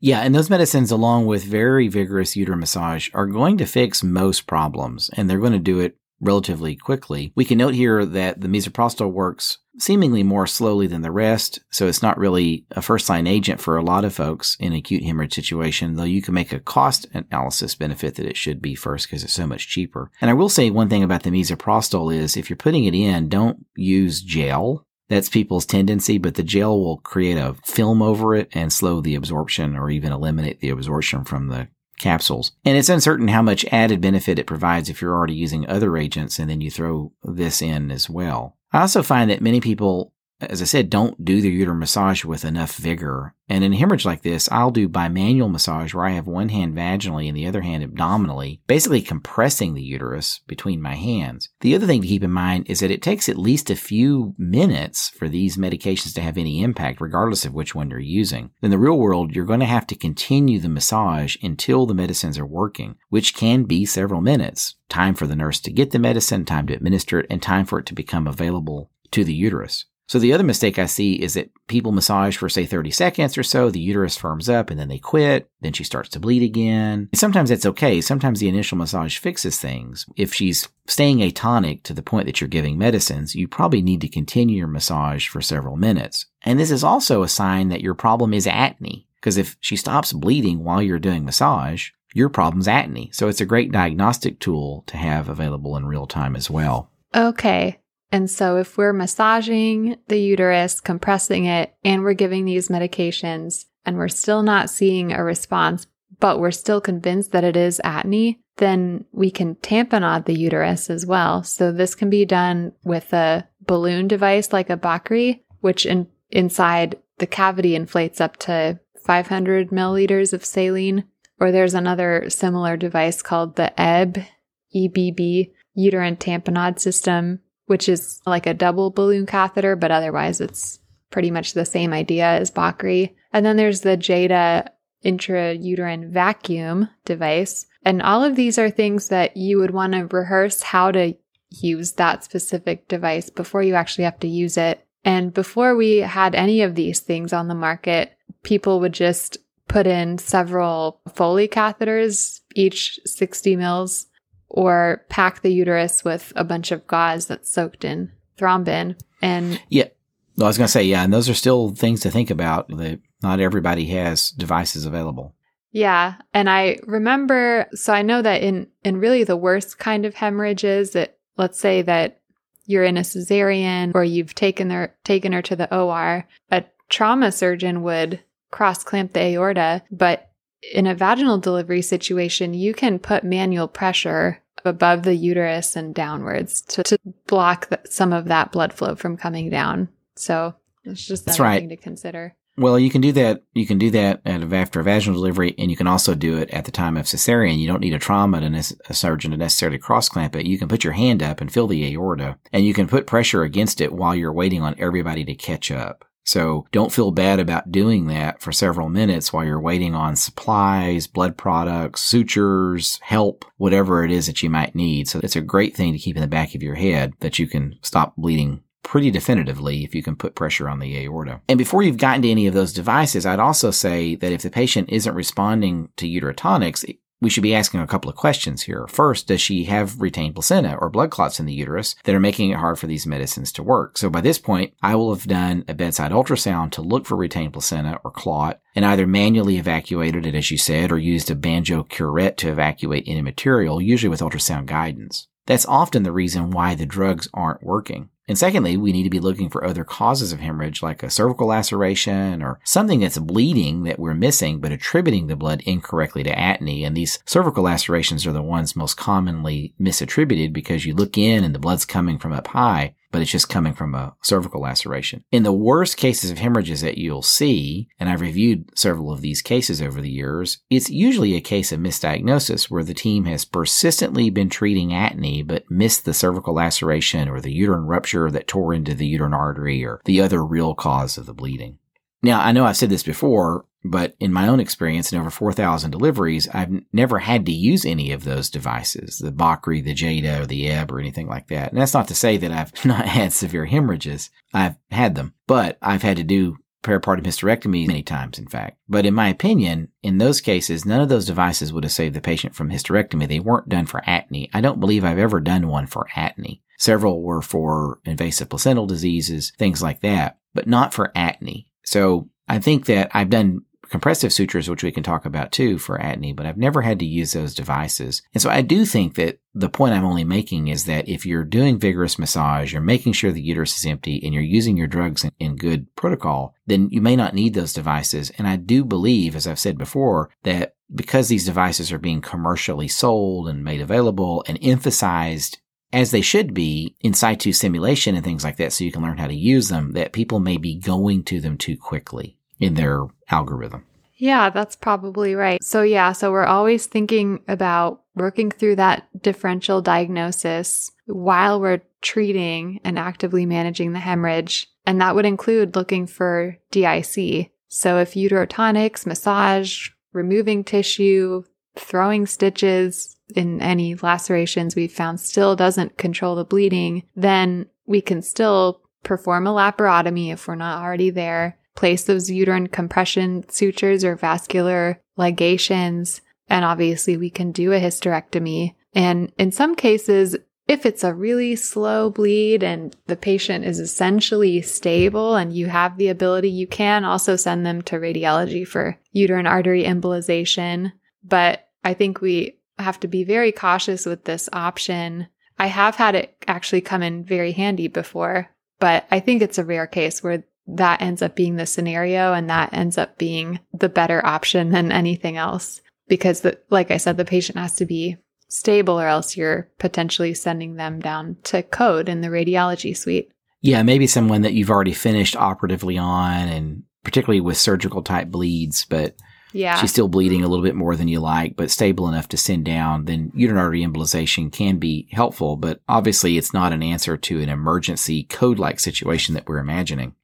[0.00, 4.46] Yeah, and those medicines, along with very vigorous uterine massage, are going to fix most
[4.46, 7.32] problems, and they're going to do it relatively quickly.
[7.34, 11.86] We can note here that the misoprostol works seemingly more slowly than the rest, so
[11.86, 15.34] it's not really a first line agent for a lot of folks in acute hemorrhage
[15.34, 19.22] situation, though you can make a cost analysis benefit that it should be first because
[19.22, 20.10] it's so much cheaper.
[20.20, 23.28] And I will say one thing about the misoprostol is if you're putting it in,
[23.28, 28.48] don't use gel that's people's tendency, but the gel will create a film over it
[28.52, 31.68] and slow the absorption or even eliminate the absorption from the
[31.98, 32.52] capsules.
[32.64, 36.38] And it's uncertain how much added benefit it provides if you're already using other agents
[36.38, 38.56] and then you throw this in as well.
[38.72, 42.44] I also find that many people as I said, don't do the uterine massage with
[42.44, 43.34] enough vigor.
[43.48, 46.76] And in a hemorrhage like this, I'll do bimanual massage where I have one hand
[46.76, 51.48] vaginally and the other hand abdominally, basically compressing the uterus between my hands.
[51.60, 54.34] The other thing to keep in mind is that it takes at least a few
[54.38, 58.50] minutes for these medications to have any impact, regardless of which one you're using.
[58.62, 62.38] In the real world, you're going to have to continue the massage until the medicines
[62.38, 64.76] are working, which can be several minutes.
[64.88, 67.80] Time for the nurse to get the medicine, time to administer it, and time for
[67.80, 69.86] it to become available to the uterus.
[70.08, 73.42] So the other mistake I see is that people massage for say 30 seconds or
[73.42, 77.10] so, the uterus firms up and then they quit, then she starts to bleed again.
[77.14, 78.00] Sometimes that's okay.
[78.00, 80.06] Sometimes the initial massage fixes things.
[80.16, 84.08] If she's staying atonic to the point that you're giving medicines, you probably need to
[84.08, 86.24] continue your massage for several minutes.
[86.42, 89.04] And this is also a sign that your problem is atony.
[89.16, 93.14] Because if she stops bleeding while you're doing massage, your problem's atony.
[93.14, 96.90] So it's a great diagnostic tool to have available in real time as well.
[97.14, 97.78] Okay.
[98.10, 103.96] And so, if we're massaging the uterus, compressing it, and we're giving these medications, and
[103.96, 105.86] we're still not seeing a response,
[106.18, 111.04] but we're still convinced that it is atony, then we can tamponade the uterus as
[111.04, 111.42] well.
[111.42, 116.96] So, this can be done with a balloon device like a Bakri, which in, inside
[117.18, 121.04] the cavity inflates up to 500 milliliters of saline.
[121.40, 124.26] Or there's another similar device called the EBB,
[124.74, 131.30] EBB uterine tamponade system, which is like a double balloon catheter, but otherwise it's pretty
[131.30, 133.14] much the same idea as Bakri.
[133.32, 134.68] And then there's the Jada
[135.04, 137.66] intrauterine vacuum device.
[137.84, 141.14] And all of these are things that you would want to rehearse how to
[141.50, 144.84] use that specific device before you actually have to use it.
[145.04, 149.86] And before we had any of these things on the market, people would just put
[149.86, 154.06] in several Foley catheters, each 60 mils,
[154.48, 158.98] or pack the uterus with a bunch of gauze that's soaked in thrombin.
[159.20, 159.88] And yeah,
[160.36, 162.68] well, I was going to say, yeah, and those are still things to think about
[162.68, 165.34] that not everybody has devices available.
[165.70, 166.14] Yeah.
[166.32, 170.92] And I remember, so I know that in, in really the worst kind of hemorrhages
[170.92, 172.20] that let's say that
[172.64, 177.32] you're in a cesarean or you've taken her, taken her to the OR, a trauma
[177.32, 180.27] surgeon would cross clamp the aorta, but
[180.72, 186.60] in a vaginal delivery situation, you can put manual pressure above the uterus and downwards
[186.62, 189.88] to, to block the, some of that blood flow from coming down.
[190.16, 191.60] So it's just that's right.
[191.60, 192.34] thing to consider.
[192.56, 193.44] Well, you can do that.
[193.54, 196.64] You can do that after a vaginal delivery, and you can also do it at
[196.64, 197.60] the time of cesarean.
[197.60, 200.44] You don't need a trauma to ne- a surgeon to necessarily cross clamp it.
[200.44, 203.44] You can put your hand up and feel the aorta, and you can put pressure
[203.44, 206.04] against it while you're waiting on everybody to catch up.
[206.28, 211.06] So don't feel bad about doing that for several minutes while you're waiting on supplies,
[211.06, 215.08] blood products, sutures, help, whatever it is that you might need.
[215.08, 217.46] So it's a great thing to keep in the back of your head that you
[217.46, 221.40] can stop bleeding pretty definitively if you can put pressure on the aorta.
[221.48, 224.50] And before you've gotten to any of those devices, I'd also say that if the
[224.50, 228.86] patient isn't responding to uterotonics, we should be asking a couple of questions here.
[228.86, 232.50] First, does she have retained placenta or blood clots in the uterus that are making
[232.50, 233.98] it hard for these medicines to work?
[233.98, 237.52] So by this point, I will have done a bedside ultrasound to look for retained
[237.52, 241.82] placenta or clot and either manually evacuated it, as you said, or used a banjo
[241.82, 245.26] curette to evacuate any material, usually with ultrasound guidance.
[245.46, 248.10] That's often the reason why the drugs aren't working.
[248.28, 251.48] And secondly, we need to be looking for other causes of hemorrhage like a cervical
[251.48, 256.86] laceration or something that's bleeding that we're missing but attributing the blood incorrectly to atony.
[256.86, 261.54] And these cervical lacerations are the ones most commonly misattributed because you look in and
[261.54, 265.24] the blood's coming from up high but it's just coming from a cervical laceration.
[265.30, 269.42] In the worst cases of hemorrhages that you'll see, and I've reviewed several of these
[269.42, 274.30] cases over the years, it's usually a case of misdiagnosis where the team has persistently
[274.30, 278.94] been treating atony but missed the cervical laceration or the uterine rupture that tore into
[278.94, 281.78] the uterine artery or the other real cause of the bleeding.
[282.22, 285.90] Now, I know I've said this before, but in my own experience, in over 4,000
[285.90, 290.46] deliveries, I've never had to use any of those devices, the Bakri, the Jada, or
[290.46, 291.70] the Ebb, or anything like that.
[291.70, 294.30] And that's not to say that I've not had severe hemorrhages.
[294.52, 298.78] I've had them, but I've had to do peripartum hysterectomy many times, in fact.
[298.88, 302.20] But in my opinion, in those cases, none of those devices would have saved the
[302.20, 303.28] patient from hysterectomy.
[303.28, 304.48] They weren't done for atony.
[304.52, 306.60] I don't believe I've ever done one for atony.
[306.78, 311.66] Several were for invasive placental diseases, things like that, but not for atony.
[311.88, 315.98] So I think that I've done compressive sutures, which we can talk about too for
[315.98, 318.20] atony, but I've never had to use those devices.
[318.34, 321.44] And so I do think that the point I'm only making is that if you're
[321.44, 325.24] doing vigorous massage, you're making sure the uterus is empty and you're using your drugs
[325.24, 328.30] in, in good protocol, then you may not need those devices.
[328.36, 332.88] And I do believe, as I've said before, that because these devices are being commercially
[332.88, 335.58] sold and made available and emphasized
[335.92, 339.18] as they should be in situ simulation and things like that so you can learn
[339.18, 343.06] how to use them, that people may be going to them too quickly in their
[343.30, 343.84] algorithm.
[344.16, 345.62] Yeah, that's probably right.
[345.62, 352.80] So, yeah, so we're always thinking about working through that differential diagnosis while we're treating
[352.82, 354.66] and actively managing the hemorrhage.
[354.86, 357.52] And that would include looking for DIC.
[357.68, 361.44] So, if uterotonics, massage, removing tissue,
[361.76, 368.22] throwing stitches in any lacerations we've found still doesn't control the bleeding, then we can
[368.22, 374.16] still perform a laparotomy if we're not already there place those uterine compression sutures or
[374.16, 376.20] vascular ligations.
[376.48, 378.74] And obviously, we can do a hysterectomy.
[378.94, 380.36] And in some cases,
[380.66, 385.96] if it's a really slow bleed and the patient is essentially stable and you have
[385.96, 390.92] the ability, you can also send them to radiology for uterine artery embolization.
[391.22, 395.28] But I think we have to be very cautious with this option.
[395.58, 399.64] I have had it actually come in very handy before, but I think it's a
[399.64, 403.88] rare case where that ends up being the scenario and that ends up being the
[403.88, 405.80] better option than anything else.
[406.08, 408.16] Because the, like I said, the patient has to be
[408.48, 413.30] stable or else you're potentially sending them down to code in the radiology suite.
[413.60, 418.84] Yeah, maybe someone that you've already finished operatively on and particularly with surgical type bleeds,
[418.84, 419.16] but
[419.52, 419.76] yeah.
[419.76, 422.64] she's still bleeding a little bit more than you like, but stable enough to send
[422.64, 427.40] down, then uterine artery embolization can be helpful, but obviously it's not an answer to
[427.40, 430.14] an emergency code like situation that we're imagining.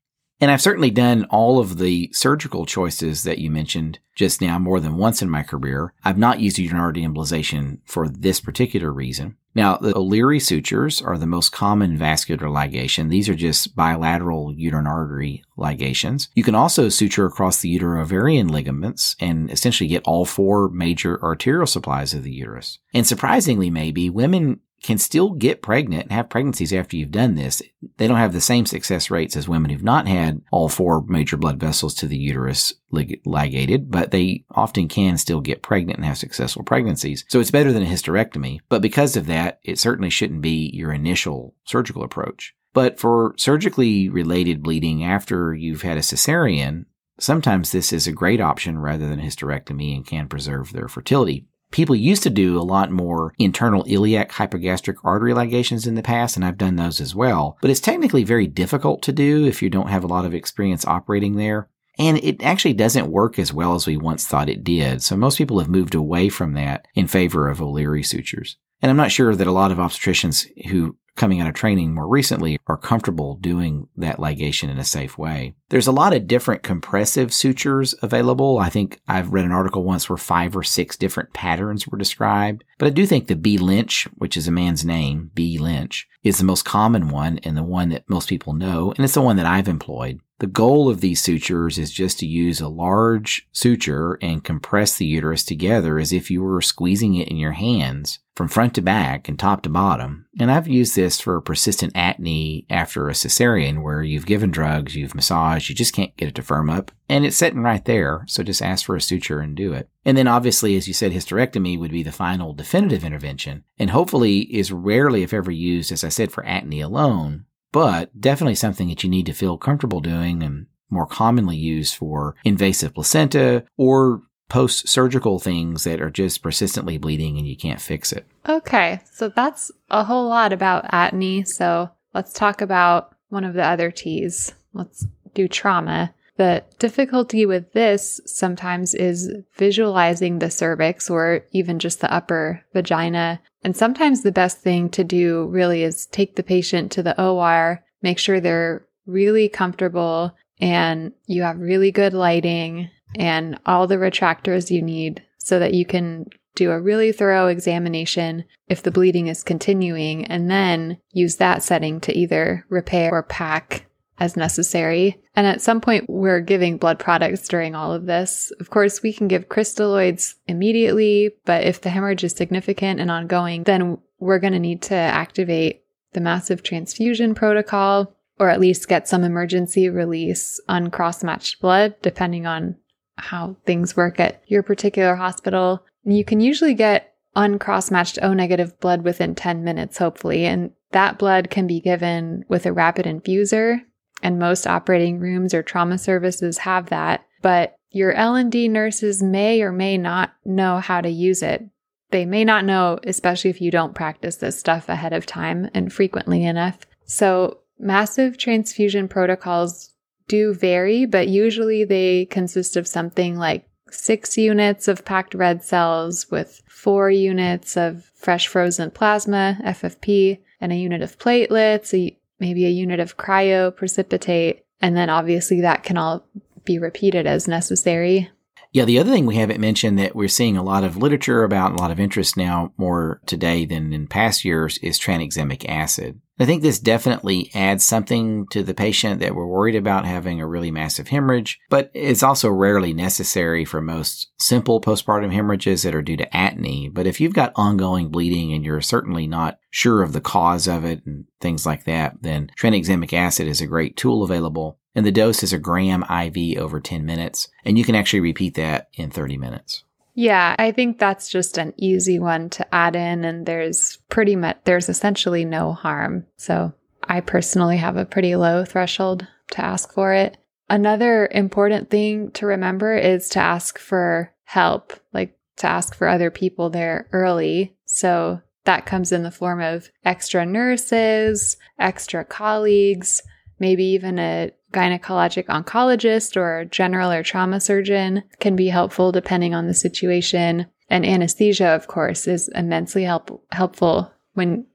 [0.41, 4.81] And I've certainly done all of the surgical choices that you mentioned just now more
[4.81, 5.95] than once in my career.
[6.05, 9.37] I've not used uterine artery embolization for this particular reason.
[9.55, 13.09] Now, the O'Leary sutures are the most common vascular ligation.
[13.09, 16.29] These are just bilateral uterine artery ligations.
[16.35, 21.67] You can also suture across the utero-ovarian ligaments and essentially get all four major arterial
[21.67, 22.81] supplies of the uterus.
[22.93, 27.63] And surprisingly, maybe women can still get pregnant and have pregnancies after you've done this.
[27.97, 31.39] They don't have the same success rates as women who've not had all four major
[31.39, 36.19] blood vessels to the uterus ligated, but they often can still get pregnant and have
[36.19, 37.25] successful pregnancies.
[37.29, 38.59] So it's better than a hysterectomy.
[38.69, 42.55] But because of that, it certainly shouldn't be your initial surgical approach.
[42.75, 46.85] But for surgically related bleeding after you've had a cesarean,
[47.19, 51.47] sometimes this is a great option rather than hysterectomy and can preserve their fertility.
[51.75, 56.37] People used to do a lot more internal iliac hypogastric artery ligations in the past,
[56.37, 57.59] and I've done those as well.
[57.61, 60.87] But it's technically very difficult to do if you don't have a lot of experience
[60.87, 61.69] operating there.
[61.99, 65.03] And it actually doesn't work as well as we once thought it did.
[65.03, 68.57] So most people have moved away from that in favor of O'Leary sutures.
[68.81, 72.09] And I'm not sure that a lot of obstetricians who coming out of training more
[72.09, 75.55] recently are comfortable doing that ligation in a safe way.
[75.69, 78.59] There's a lot of different compressive sutures available.
[78.59, 82.65] I think I've read an article once where five or six different patterns were described,
[82.79, 83.59] but I do think the B.
[83.59, 85.59] Lynch, which is a man's name, B.
[85.59, 89.15] Lynch, is the most common one and the one that most people know, and it's
[89.15, 90.21] the one that I've employed.
[90.41, 95.07] The goal of these sutures is just to use a large suture and compress the
[95.07, 99.29] uterus together as if you were squeezing it in your hands from front to back
[99.29, 100.27] and top to bottom.
[100.41, 105.15] And I've used this for persistent atony after a cesarean where you've given drugs, you've
[105.15, 106.91] massaged, you just can't get it to firm up.
[107.09, 108.25] And it's sitting right there.
[108.27, 109.89] So just ask for a suture and do it.
[110.05, 114.41] And then obviously, as you said, hysterectomy would be the final definitive intervention and hopefully
[114.41, 119.05] is rarely, if ever used, as I said, for atony alone, but definitely something that
[119.05, 124.89] you need to feel comfortable doing and more commonly used for invasive placenta or post
[124.89, 128.27] surgical things that are just persistently bleeding and you can't fix it.
[128.49, 131.47] Okay, so that's a whole lot about atony.
[131.47, 134.53] So let's talk about one of the other T's.
[134.73, 136.15] Let's do trauma.
[136.37, 143.41] The difficulty with this sometimes is visualizing the cervix or even just the upper vagina.
[143.63, 147.85] And sometimes the best thing to do really is take the patient to the OR,
[148.03, 154.71] make sure they're really comfortable and you have really good lighting and all the retractors
[154.71, 159.43] you need so that you can do a really thorough examination if the bleeding is
[159.43, 163.87] continuing, and then use that setting to either repair or pack
[164.19, 165.21] as necessary.
[165.35, 168.53] And at some point, we're giving blood products during all of this.
[168.61, 173.65] Of course, we can give crystalloids immediately, but if the hemorrhage is significant and ongoing,
[173.65, 179.09] then we're going to need to activate the massive transfusion protocol or at least get
[179.09, 182.77] some emergency release on cross matched blood, depending on
[183.17, 185.85] how things work at your particular hospital.
[186.05, 191.19] You can usually get uncross matched O negative blood within 10 minutes, hopefully, and that
[191.19, 193.81] blood can be given with a rapid infuser.
[194.23, 199.71] And most operating rooms or trauma services have that, but your L&D nurses may or
[199.71, 201.65] may not know how to use it.
[202.11, 205.93] They may not know, especially if you don't practice this stuff ahead of time and
[205.93, 206.79] frequently enough.
[207.05, 209.94] So, massive transfusion protocols
[210.29, 216.31] do vary, but usually they consist of something like six units of packed red cells
[216.31, 222.67] with four units of fresh frozen plasma, FFP, and a unit of platelets, a, maybe
[222.67, 224.65] a unit of cryo precipitate.
[224.81, 226.27] And then obviously that can all
[226.65, 228.31] be repeated as necessary.
[228.73, 231.73] Yeah, the other thing we haven't mentioned that we're seeing a lot of literature about,
[231.73, 236.21] a lot of interest now more today than in past years is tranexamic acid.
[236.39, 240.47] I think this definitely adds something to the patient that we're worried about having a
[240.47, 246.03] really massive hemorrhage, but it's also rarely necessary for most simple postpartum hemorrhages that are
[246.03, 246.93] due to atony.
[246.93, 250.85] But if you've got ongoing bleeding and you're certainly not sure of the cause of
[250.85, 254.81] it and things like that, then tranexamic acid is a great tool available.
[254.97, 258.55] And the dose is a gram IV over 10 minutes, and you can actually repeat
[258.55, 259.85] that in 30 minutes.
[260.15, 264.59] Yeah, I think that's just an easy one to add in and there's pretty much
[264.65, 266.27] there's essentially no harm.
[266.37, 266.73] So,
[267.07, 270.39] I personally have a pretty low threshold to ask for it.
[270.71, 276.31] Another important thing to remember is to ask for help, like to ask for other
[276.31, 277.77] people there early.
[277.85, 283.21] So, that comes in the form of extra nurses, extra colleagues,
[283.59, 289.67] maybe even a gynecologic oncologist or general or trauma surgeon can be helpful depending on
[289.67, 290.67] the situation.
[290.91, 294.67] And anesthesia, of course, is immensely help- helpful when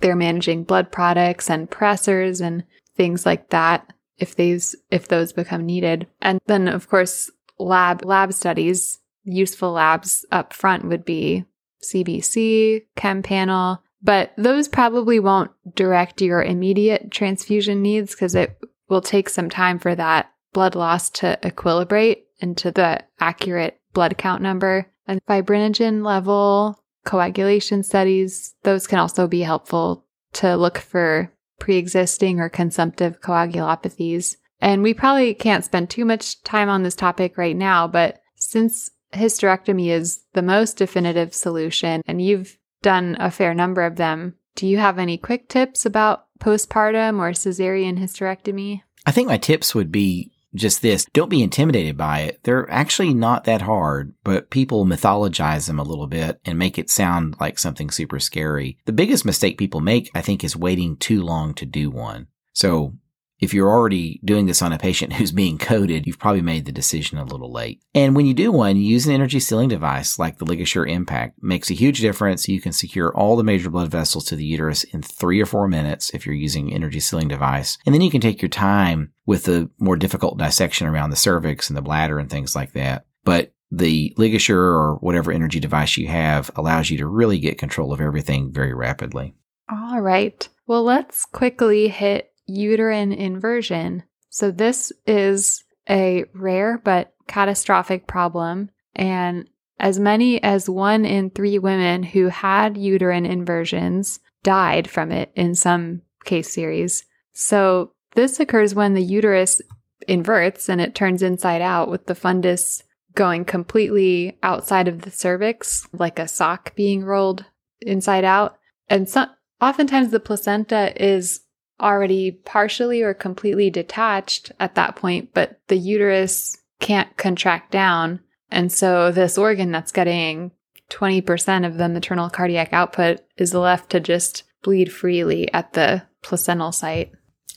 [0.00, 2.64] they're managing blood products and pressors and
[2.96, 6.06] things like that if these if those become needed.
[6.20, 11.44] And then of course lab lab studies, useful labs up front would be
[11.82, 18.58] CBC, chem panel, but those probably won't direct your immediate transfusion needs because it
[18.88, 24.42] will take some time for that blood loss to equilibrate into the accurate blood count
[24.42, 24.86] number.
[25.06, 32.40] And fibrinogen level, coagulation studies, those can also be helpful to look for pre existing
[32.40, 34.36] or consumptive coagulopathies.
[34.60, 38.90] And we probably can't spend too much time on this topic right now, but since
[39.14, 44.66] hysterectomy is the most definitive solution and you've done a fair number of them, do
[44.66, 48.82] you have any quick tips about postpartum or cesarean hysterectomy?
[49.06, 51.06] I think my tips would be just this.
[51.12, 52.40] Don't be intimidated by it.
[52.42, 56.90] They're actually not that hard, but people mythologize them a little bit and make it
[56.90, 58.78] sound like something super scary.
[58.86, 62.28] The biggest mistake people make, I think, is waiting too long to do one.
[62.52, 62.94] So
[63.40, 66.72] if you're already doing this on a patient who's being coded, you've probably made the
[66.72, 67.82] decision a little late.
[67.94, 71.42] And when you do one, use an energy sealing device like the LigaSure Impact.
[71.42, 72.48] Makes a huge difference.
[72.48, 75.68] You can secure all the major blood vessels to the uterus in three or four
[75.68, 77.78] minutes if you're using energy sealing device.
[77.86, 81.68] And then you can take your time with the more difficult dissection around the cervix
[81.68, 83.06] and the bladder and things like that.
[83.24, 87.92] But the LigaSure or whatever energy device you have allows you to really get control
[87.92, 89.34] of everything very rapidly.
[89.70, 90.48] All right.
[90.66, 94.02] Well, let's quickly hit uterine inversion.
[94.30, 98.70] So, this is a rare but catastrophic problem.
[98.96, 105.30] And as many as one in three women who had uterine inversions died from it
[105.34, 107.04] in some case series.
[107.32, 109.60] So, this occurs when the uterus
[110.06, 112.82] inverts and it turns inside out with the fundus
[113.14, 117.44] going completely outside of the cervix, like a sock being rolled
[117.80, 118.58] inside out.
[118.88, 119.26] And so,
[119.60, 121.40] oftentimes the placenta is
[121.80, 128.20] already partially or completely detached at that point, but the uterus can't contract down.
[128.50, 130.52] And so this organ that's getting
[130.90, 136.72] 20% of the maternal cardiac output is left to just bleed freely at the placental
[136.72, 137.12] site.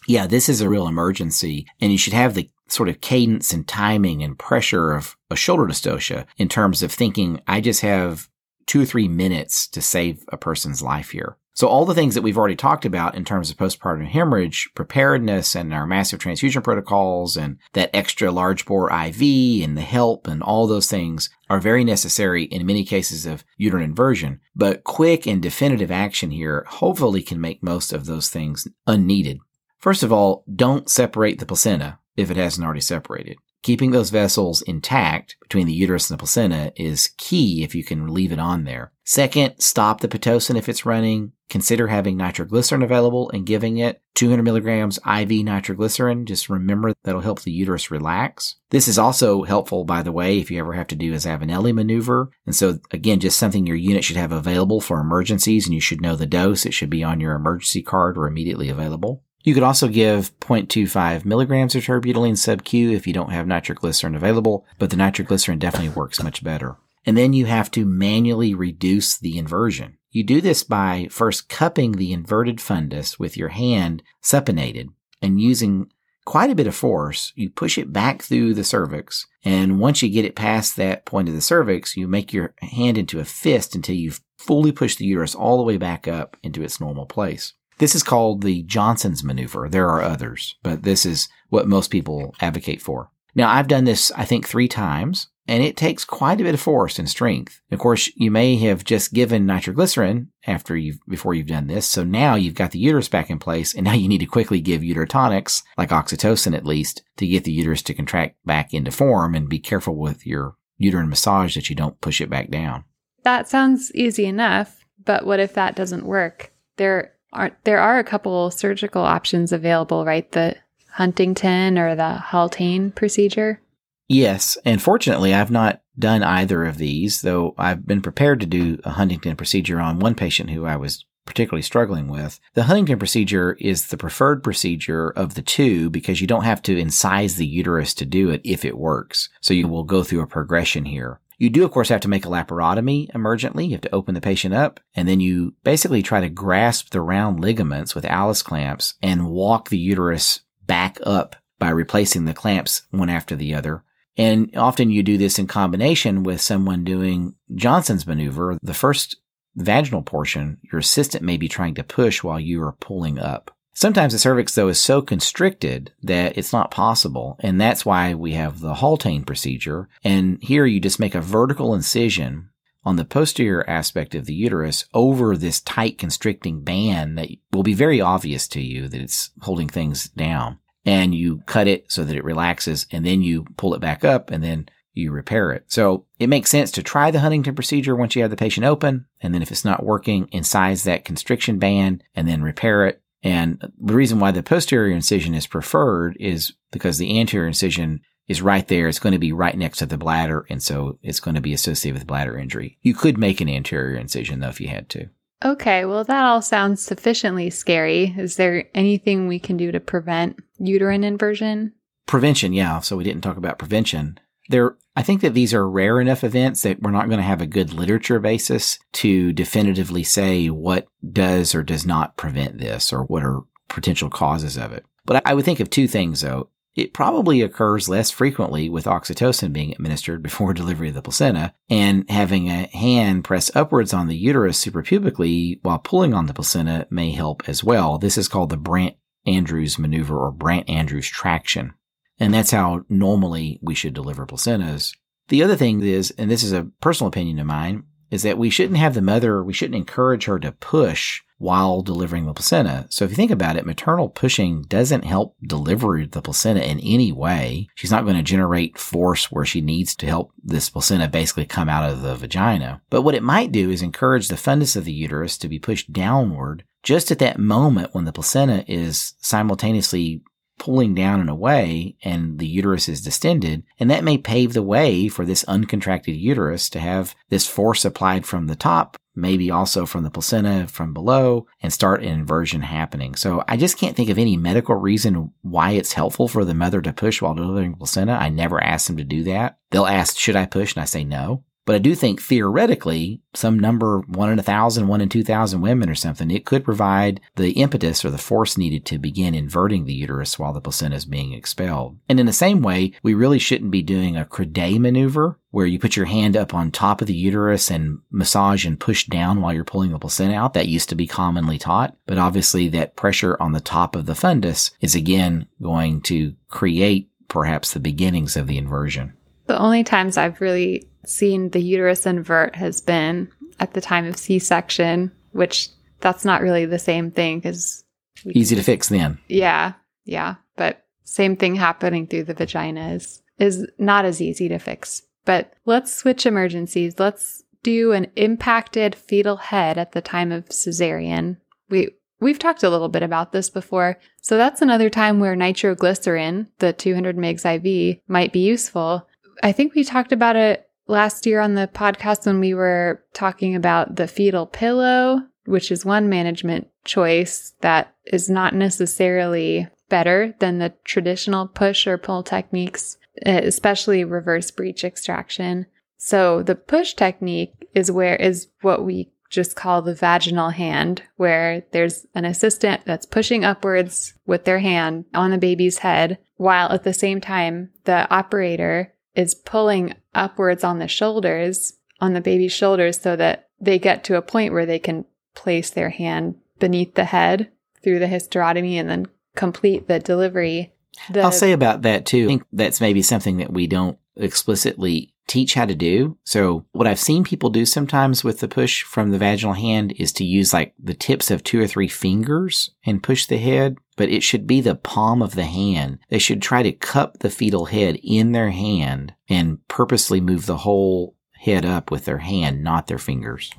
[0.08, 3.68] Yeah, this is a real emergency, and you should have the sort of cadence and
[3.68, 8.28] timing and pressure of a shoulder dystocia in terms of thinking, I just have
[8.66, 11.38] two or three minutes to save a person's life here.
[11.54, 15.54] So all the things that we've already talked about in terms of postpartum hemorrhage, preparedness
[15.54, 19.22] and our massive transfusion protocols and that extra large bore IV
[19.64, 23.84] and the help and all those things are very necessary in many cases of uterine
[23.84, 24.39] inversion.
[24.56, 29.39] But quick and definitive action here hopefully can make most of those things unneeded.
[29.78, 33.38] First of all, don't separate the placenta if it hasn't already separated.
[33.64, 38.07] Keeping those vessels intact between the uterus and the placenta is key if you can
[38.07, 38.91] leave it on there.
[39.03, 41.34] Second, stop the Pitocin if it's running.
[41.49, 46.26] Consider having nitroglycerin available and giving it 200 milligrams IV nitroglycerin.
[46.26, 48.55] Just remember that'll help the uterus relax.
[48.70, 51.74] This is also helpful, by the way, if you ever have to do a Zavanelli
[51.74, 52.32] maneuver.
[52.45, 56.01] And so again, just something your unit should have available for emergencies and you should
[56.01, 56.66] know the dose.
[56.66, 59.24] It should be on your emergency card or immediately available.
[59.44, 64.66] You could also give 0.25 milligrams of terbutaline sub-Q if you don't have nitroglycerin available,
[64.78, 66.78] but the nitroglycerin definitely works much better.
[67.06, 69.98] And then you have to manually reduce the inversion.
[70.12, 74.89] You do this by first cupping the inverted fundus with your hand supinated
[75.22, 75.89] and using
[76.26, 77.34] quite a bit of force.
[77.36, 79.26] You push it back through the cervix.
[79.44, 82.98] And once you get it past that point of the cervix, you make your hand
[82.98, 86.62] into a fist until you've fully pushed the uterus all the way back up into
[86.62, 87.54] its normal place.
[87.82, 89.68] This is called the Johnson's maneuver.
[89.68, 93.10] There are others, but this is what most people advocate for.
[93.34, 96.62] Now, I've done this, I think, three times, and it takes quite a bit of
[96.62, 97.60] force and strength.
[97.72, 101.88] Of course, you may have just given nitroglycerin after you've, before you've done this.
[101.88, 104.62] So now you've got the uterus back in place, and now you need to quickly
[104.62, 109.34] give uterotonics, like oxytocin at least, to get the uterus to contract back into form
[109.34, 112.84] and be careful with your uterine massage that you don't push it back down.
[113.24, 116.54] That sounds easy enough, but what if that doesn't work?
[116.78, 120.32] There are there are a couple surgical options available, right?
[120.32, 120.56] The
[120.92, 123.62] Huntington or the Haultain procedure.
[124.08, 128.80] Yes, and fortunately, I've not done either of these, though I've been prepared to do
[128.84, 132.38] a Huntington procedure on one patient who I was particularly struggling with.
[132.54, 136.76] The Huntington procedure is the preferred procedure of the two because you don't have to
[136.76, 139.30] incise the uterus to do it if it works.
[139.40, 141.21] So you will go through a progression here.
[141.42, 143.66] You do, of course, have to make a laparotomy emergently.
[143.66, 147.02] You have to open the patient up and then you basically try to grasp the
[147.02, 152.84] round ligaments with Alice clamps and walk the uterus back up by replacing the clamps
[152.92, 153.84] one after the other.
[154.16, 158.60] And often you do this in combination with someone doing Johnson's maneuver.
[158.62, 159.16] The first
[159.56, 163.50] vaginal portion, your assistant may be trying to push while you are pulling up.
[163.74, 167.38] Sometimes the cervix, though, is so constricted that it's not possible.
[167.40, 169.88] And that's why we have the Haultain procedure.
[170.04, 172.50] And here you just make a vertical incision
[172.84, 177.74] on the posterior aspect of the uterus over this tight constricting band that will be
[177.74, 180.58] very obvious to you that it's holding things down.
[180.84, 184.32] And you cut it so that it relaxes and then you pull it back up
[184.32, 185.64] and then you repair it.
[185.68, 189.06] So it makes sense to try the Huntington procedure once you have the patient open.
[189.22, 193.62] And then if it's not working, incise that constriction band and then repair it and
[193.80, 198.68] the reason why the posterior incision is preferred is because the anterior incision is right
[198.68, 198.88] there.
[198.88, 200.46] It's going to be right next to the bladder.
[200.50, 202.78] And so it's going to be associated with bladder injury.
[202.82, 205.10] You could make an anterior incision though if you had to.
[205.44, 208.14] Okay, well, that all sounds sufficiently scary.
[208.18, 211.74] Is there anything we can do to prevent uterine inversion?
[212.06, 212.80] Prevention, yeah.
[212.80, 214.20] So we didn't talk about prevention.
[214.50, 217.42] There, I think that these are rare enough events that we're not going to have
[217.42, 223.04] a good literature basis to definitively say what does or does not prevent this or
[223.04, 224.86] what are potential causes of it.
[225.06, 226.50] But I would think of two things though.
[226.74, 232.10] It probably occurs less frequently with oxytocin being administered before delivery of the placenta and
[232.10, 237.12] having a hand press upwards on the uterus suprapubically while pulling on the placenta may
[237.12, 237.98] help as well.
[237.98, 241.74] This is called the Brandt Andrews maneuver or Brandt Andrews traction.
[242.22, 244.96] And that's how normally we should deliver placentas.
[245.30, 248.52] The other thing is, and this is a personal opinion of mine, is that we
[248.52, 252.86] shouldn't have the mother, we shouldn't encourage her to push while delivering the placenta.
[252.92, 257.12] So if you think about it, maternal pushing doesn't help deliver the placenta in any
[257.12, 257.68] way.
[257.74, 261.70] She's not going to generate force where she needs to help this placenta basically come
[261.70, 262.84] out of the vagina.
[262.92, 265.92] But what it might do is encourage the fundus of the uterus to be pushed
[265.92, 270.22] downward just at that moment when the placenta is simultaneously
[270.62, 273.64] pulling down and away and the uterus is distended.
[273.80, 278.28] And that may pave the way for this uncontracted uterus to have this force applied
[278.28, 283.16] from the top, maybe also from the placenta from below and start an inversion happening.
[283.16, 286.80] So I just can't think of any medical reason why it's helpful for the mother
[286.84, 288.12] to push while delivering placenta.
[288.12, 289.57] I never ask them to do that.
[289.72, 290.76] They'll ask, should I push?
[290.76, 291.43] And I say no.
[291.66, 295.89] But I do think theoretically, some number, one in a thousand, one in 2,000 women
[295.89, 299.93] or something, it could provide the impetus or the force needed to begin inverting the
[299.93, 301.97] uterus while the placenta is being expelled.
[302.09, 305.78] And in the same way, we really shouldn't be doing a Credé maneuver where you
[305.78, 309.53] put your hand up on top of the uterus and massage and push down while
[309.53, 310.53] you're pulling the placenta out.
[310.53, 314.14] That used to be commonly taught, but obviously that pressure on the top of the
[314.14, 319.14] fundus is again going to create perhaps the beginnings of the inversion.
[319.45, 323.30] The only times I've really seen the uterus invert has been
[323.60, 327.84] at the time of C section, which that's not really the same thing because
[328.26, 329.20] easy to fix then.
[329.28, 329.74] Yeah,
[330.06, 335.04] yeah, but same thing happening through the vagina is is not as easy to fix.
[335.26, 336.99] But let's switch emergencies.
[336.99, 341.38] Let's do an impacted fetal head at the time of cesarean.
[341.70, 341.89] We
[342.20, 343.97] we've talked a little bit about this before.
[344.22, 349.08] So that's another time where nitroglycerin, the 200 mg IV, might be useful.
[349.43, 353.56] I think we talked about it last year on the podcast when we were talking
[353.56, 360.60] about the fetal pillow, which is one management choice that is not necessarily better than
[360.60, 365.66] the traditional push or pull techniques, eh, especially reverse breech extraction.
[365.98, 371.64] So the push technique is where is what we just call the vaginal hand, where
[371.72, 376.84] there's an assistant that's pushing upwards with their hand on the baby's head, while at
[376.84, 382.99] the same time, the operator is pulling upwards on the shoulders, on the baby's shoulders,
[382.99, 385.05] so that they get to a point where they can
[385.36, 387.49] place their hand beneath the head
[387.84, 390.74] through the hysterotomy and then complete the delivery.
[391.09, 392.26] The- I'll say about that too.
[392.26, 396.18] I think that's maybe something that we don't explicitly teach how to do.
[396.26, 400.12] So what I've seen people do sometimes with the push from the vaginal hand is
[400.14, 404.10] to use like the tips of two or three fingers and push the head, but
[404.10, 405.99] it should be the palm of the hand.
[406.10, 410.58] They should try to cup the fetal head in their hand and purposely move the
[410.58, 413.52] whole head up with their hand, not their fingers.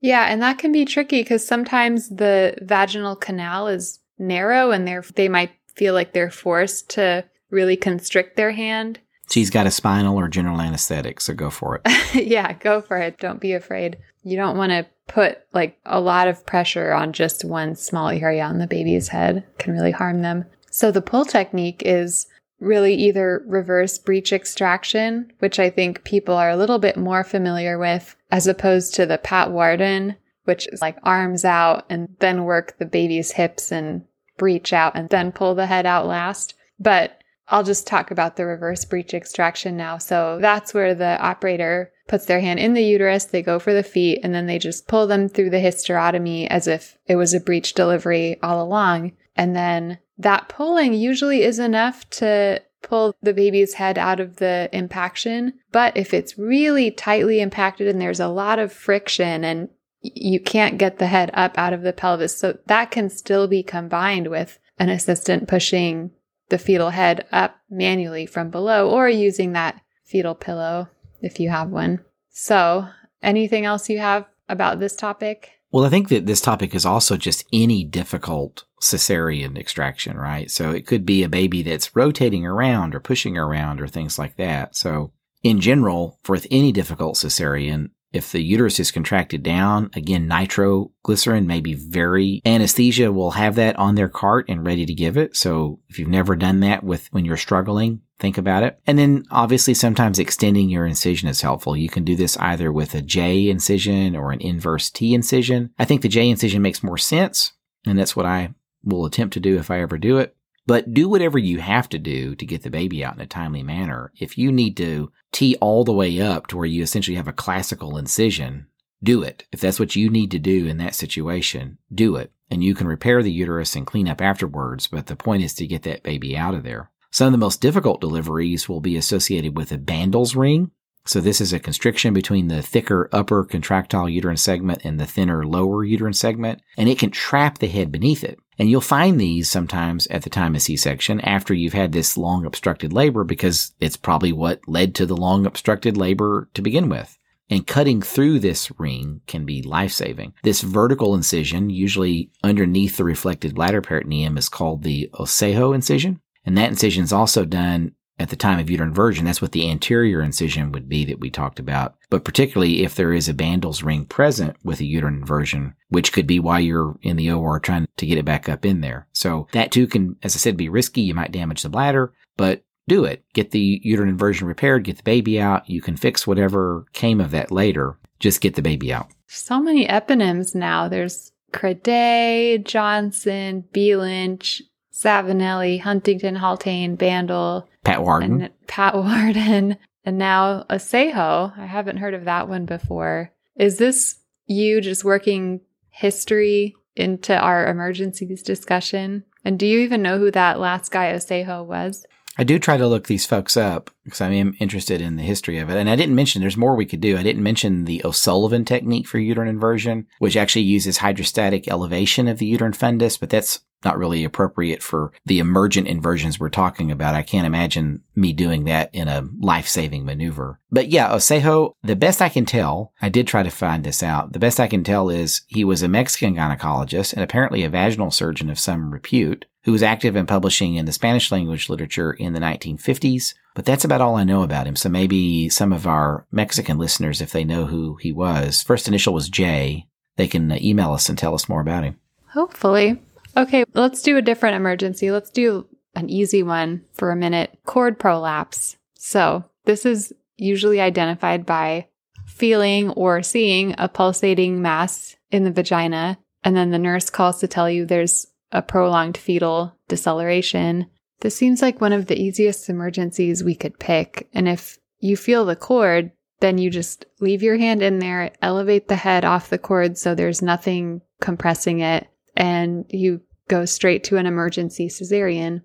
[0.00, 5.00] Yeah, and that can be tricky because sometimes the vaginal canal is narrow and they
[5.16, 10.18] they might feel like they're forced to really constrict their hand She's got a spinal
[10.18, 12.14] or general anesthetic, so go for it.
[12.26, 13.18] yeah, go for it.
[13.18, 13.98] Don't be afraid.
[14.24, 18.44] You don't want to put like a lot of pressure on just one small area
[18.44, 19.44] on the baby's head.
[19.58, 20.44] Can really harm them.
[20.70, 22.26] So the pull technique is
[22.60, 27.76] really either reverse breech extraction, which I think people are a little bit more familiar
[27.76, 32.86] with, as opposed to the Patwardhan, which is like arms out and then work the
[32.86, 34.04] baby's hips and
[34.38, 36.54] breech out and then pull the head out last.
[36.78, 37.19] But
[37.50, 39.98] I'll just talk about the reverse breech extraction now.
[39.98, 43.82] So that's where the operator puts their hand in the uterus, they go for the
[43.82, 47.40] feet, and then they just pull them through the hysterotomy as if it was a
[47.40, 49.12] breech delivery all along.
[49.36, 54.68] And then that pulling usually is enough to pull the baby's head out of the
[54.72, 55.54] impaction.
[55.70, 59.68] But if it's really tightly impacted and there's a lot of friction and
[60.02, 63.62] you can't get the head up out of the pelvis, so that can still be
[63.62, 66.10] combined with an assistant pushing
[66.50, 70.88] the fetal head up manually from below or using that fetal pillow
[71.20, 72.04] if you have one.
[72.30, 72.86] So,
[73.22, 75.50] anything else you have about this topic?
[75.72, 80.50] Well, I think that this topic is also just any difficult cesarean extraction, right?
[80.50, 84.36] So it could be a baby that's rotating around or pushing around or things like
[84.36, 84.74] that.
[84.74, 91.46] So in general, for any difficult cesarean, if the uterus is contracted down, again, nitroglycerin
[91.46, 95.36] may be very, anesthesia will have that on their cart and ready to give it.
[95.36, 98.80] So if you've never done that with when you're struggling, think about it.
[98.86, 101.76] And then obviously sometimes extending your incision is helpful.
[101.76, 105.70] You can do this either with a J incision or an inverse T incision.
[105.78, 107.52] I think the J incision makes more sense.
[107.86, 108.54] And that's what I
[108.84, 110.36] will attempt to do if I ever do it.
[110.70, 113.64] But do whatever you have to do to get the baby out in a timely
[113.64, 114.12] manner.
[114.20, 117.32] If you need to tee all the way up to where you essentially have a
[117.32, 118.68] classical incision,
[119.02, 119.48] do it.
[119.50, 122.30] If that's what you need to do in that situation, do it.
[122.52, 125.66] And you can repair the uterus and clean up afterwards, but the point is to
[125.66, 126.92] get that baby out of there.
[127.10, 130.70] Some of the most difficult deliveries will be associated with a Bandl's ring.
[131.04, 135.44] So this is a constriction between the thicker upper contractile uterine segment and the thinner
[135.44, 138.38] lower uterine segment, and it can trap the head beneath it.
[138.60, 142.44] And you'll find these sometimes at the time of C-section after you've had this long
[142.44, 147.16] obstructed labor because it's probably what led to the long obstructed labor to begin with.
[147.48, 150.34] And cutting through this ring can be life saving.
[150.42, 156.20] This vertical incision, usually underneath the reflected bladder peritoneum, is called the Osejo incision.
[156.44, 159.24] And that incision is also done at the time of uterine inversion.
[159.24, 161.96] That's what the anterior incision would be that we talked about.
[162.10, 166.26] But particularly if there is a Bandl's ring present with a uterine inversion, which could
[166.26, 169.08] be why you're in the OR trying to get it back up in there.
[169.12, 171.00] So that too can, as I said, be risky.
[171.00, 173.24] You might damage the bladder, but do it.
[173.32, 175.68] Get the uterine inversion repaired, get the baby out.
[175.70, 177.98] You can fix whatever came of that later.
[178.18, 179.08] Just get the baby out.
[179.28, 180.88] So many eponyms now.
[180.88, 183.96] There's Craday, Johnson, B.
[183.96, 184.62] Lynch,
[185.02, 191.56] Zavanelli, Huntington, Haultain, Bandl, Pat Warden, and Pat Warden, and now Osejo.
[191.58, 193.32] I haven't heard of that one before.
[193.56, 199.24] Is this you just working history into our emergencies discussion?
[199.44, 202.04] And do you even know who that last guy Osejo was?
[202.38, 205.58] I do try to look these folks up because I am interested in the history
[205.58, 205.76] of it.
[205.76, 207.18] And I didn't mention there's more we could do.
[207.18, 212.38] I didn't mention the O'Sullivan technique for uterine inversion, which actually uses hydrostatic elevation of
[212.38, 217.14] the uterine fundus, but that's not really appropriate for the emergent inversions we're talking about.
[217.14, 220.60] I can't imagine me doing that in a life-saving maneuver.
[220.70, 224.32] But yeah, Osejo, the best I can tell, I did try to find this out.
[224.32, 228.10] The best I can tell is he was a Mexican gynecologist and apparently a vaginal
[228.10, 232.32] surgeon of some repute who was active in publishing in the Spanish language literature in
[232.32, 233.34] the 1950s.
[233.54, 234.76] But that's about all I know about him.
[234.76, 239.12] So maybe some of our Mexican listeners, if they know who he was, first initial
[239.12, 239.86] was J,
[240.16, 241.98] they can uh, email us and tell us more about him.
[242.28, 243.00] Hopefully.
[243.36, 245.10] Okay, let's do a different emergency.
[245.10, 248.76] Let's do an easy one for a minute cord prolapse.
[248.94, 251.88] So, this is usually identified by
[252.26, 256.18] feeling or seeing a pulsating mass in the vagina.
[256.42, 260.86] And then the nurse calls to tell you there's a prolonged fetal deceleration.
[261.20, 264.28] This seems like one of the easiest emergencies we could pick.
[264.32, 268.88] And if you feel the cord, then you just leave your hand in there, elevate
[268.88, 274.16] the head off the cord so there's nothing compressing it, and you go straight to
[274.16, 275.62] an emergency cesarean.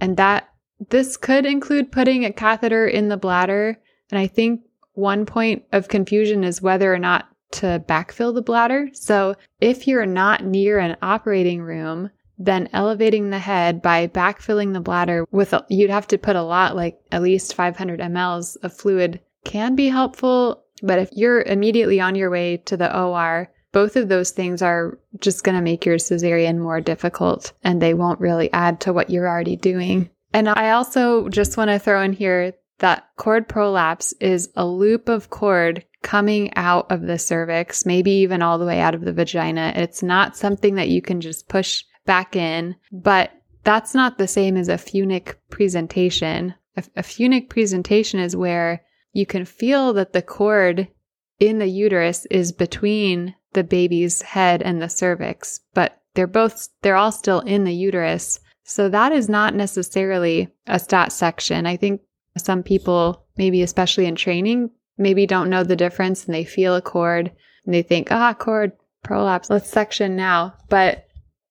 [0.00, 0.48] And that
[0.88, 3.78] this could include putting a catheter in the bladder.
[4.10, 4.62] And I think
[4.94, 8.88] one point of confusion is whether or not to backfill the bladder.
[8.92, 12.10] So if you're not near an operating room,
[12.44, 16.42] then elevating the head by backfilling the bladder with, a, you'd have to put a
[16.42, 20.64] lot, like at least 500 mLs of fluid can be helpful.
[20.82, 24.98] But if you're immediately on your way to the OR, both of those things are
[25.18, 29.10] just going to make your cesarean more difficult and they won't really add to what
[29.10, 30.10] you're already doing.
[30.32, 35.08] And I also just want to throw in here that cord prolapse is a loop
[35.08, 39.12] of cord coming out of the cervix, maybe even all the way out of the
[39.12, 39.72] vagina.
[39.74, 43.30] It's not something that you can just push back in, but
[43.64, 46.54] that's not the same as a funic presentation.
[46.76, 48.82] A, a funic presentation is where
[49.12, 50.88] you can feel that the cord
[51.40, 56.96] in the uterus is between the baby's head and the cervix, but they're both, they're
[56.96, 58.40] all still in the uterus.
[58.64, 61.66] So that is not necessarily a stat section.
[61.66, 62.00] I think
[62.36, 66.82] some people, maybe especially in training, maybe don't know the difference and they feel a
[66.82, 67.30] cord
[67.64, 70.54] and they think, ah, cord prolapse, let's section now.
[70.68, 71.06] But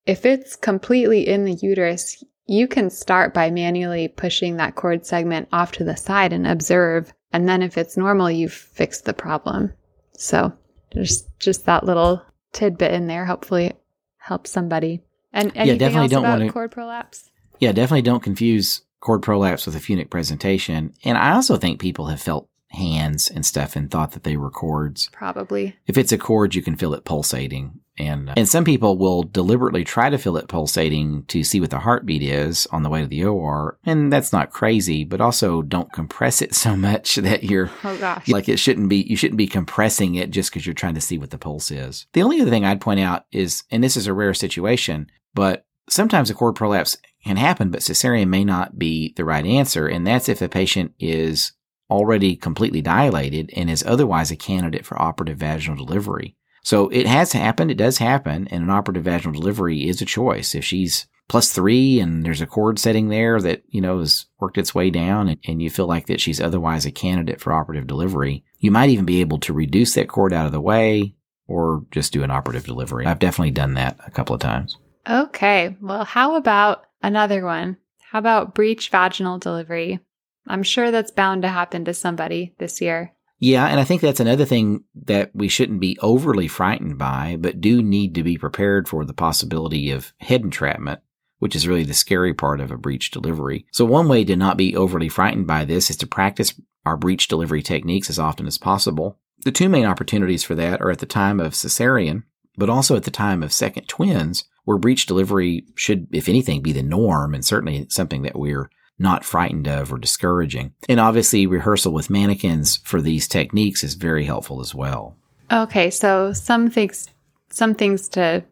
[0.06, 5.48] if it's completely in the uterus, you can start by manually pushing that cord segment
[5.52, 7.12] off to the side and observe.
[7.32, 9.72] And then if it's normal, you've fixed the problem.
[10.12, 10.52] So
[10.92, 13.24] there's just that little tidbit in there.
[13.24, 13.72] Hopefully
[14.18, 15.02] helps somebody.
[15.32, 17.30] And anything yeah, definitely don't about want to, cord prolapse?
[17.58, 20.94] Yeah, definitely don't confuse cord prolapse with a funic presentation.
[21.02, 24.50] And I also think people have felt hands and stuff and thought that they were
[24.50, 25.08] cords.
[25.12, 25.76] Probably.
[25.86, 27.80] If it's a cord, you can feel it pulsating.
[27.98, 31.70] And, uh, and some people will deliberately try to feel it pulsating to see what
[31.70, 33.78] the heartbeat is on the way to the OR.
[33.84, 38.28] And that's not crazy, but also don't compress it so much that you're oh gosh.
[38.28, 41.18] like it shouldn't be, you shouldn't be compressing it just because you're trying to see
[41.18, 42.06] what the pulse is.
[42.12, 45.66] The only other thing I'd point out is, and this is a rare situation, but
[45.88, 49.86] sometimes a cord prolapse can happen, but cesarean may not be the right answer.
[49.86, 51.52] And that's if a patient is
[51.90, 56.36] already completely dilated and is otherwise a candidate for operative vaginal delivery.
[56.64, 57.70] So it has happened.
[57.70, 58.48] It does happen.
[58.48, 60.54] And an operative vaginal delivery is a choice.
[60.54, 64.58] If she's plus three and there's a cord setting there that, you know, has worked
[64.58, 67.86] its way down and, and you feel like that she's otherwise a candidate for operative
[67.86, 71.14] delivery, you might even be able to reduce that cord out of the way
[71.46, 73.06] or just do an operative delivery.
[73.06, 74.78] I've definitely done that a couple of times.
[75.08, 75.76] Okay.
[75.80, 77.76] Well, how about another one?
[78.10, 80.00] How about breech vaginal delivery?
[80.46, 83.13] I'm sure that's bound to happen to somebody this year.
[83.38, 87.60] Yeah, and I think that's another thing that we shouldn't be overly frightened by, but
[87.60, 91.00] do need to be prepared for the possibility of head entrapment,
[91.40, 93.66] which is really the scary part of a breech delivery.
[93.72, 97.28] So one way to not be overly frightened by this is to practice our breech
[97.28, 99.18] delivery techniques as often as possible.
[99.44, 102.22] The two main opportunities for that are at the time of cesarean,
[102.56, 106.72] but also at the time of second twins, where breech delivery should, if anything, be
[106.72, 110.72] the norm and certainly something that we're not frightened of or discouraging.
[110.88, 115.16] And obviously, rehearsal with mannequins for these techniques is very helpful as well.
[115.52, 117.08] Okay, so some things,
[117.50, 118.44] some things to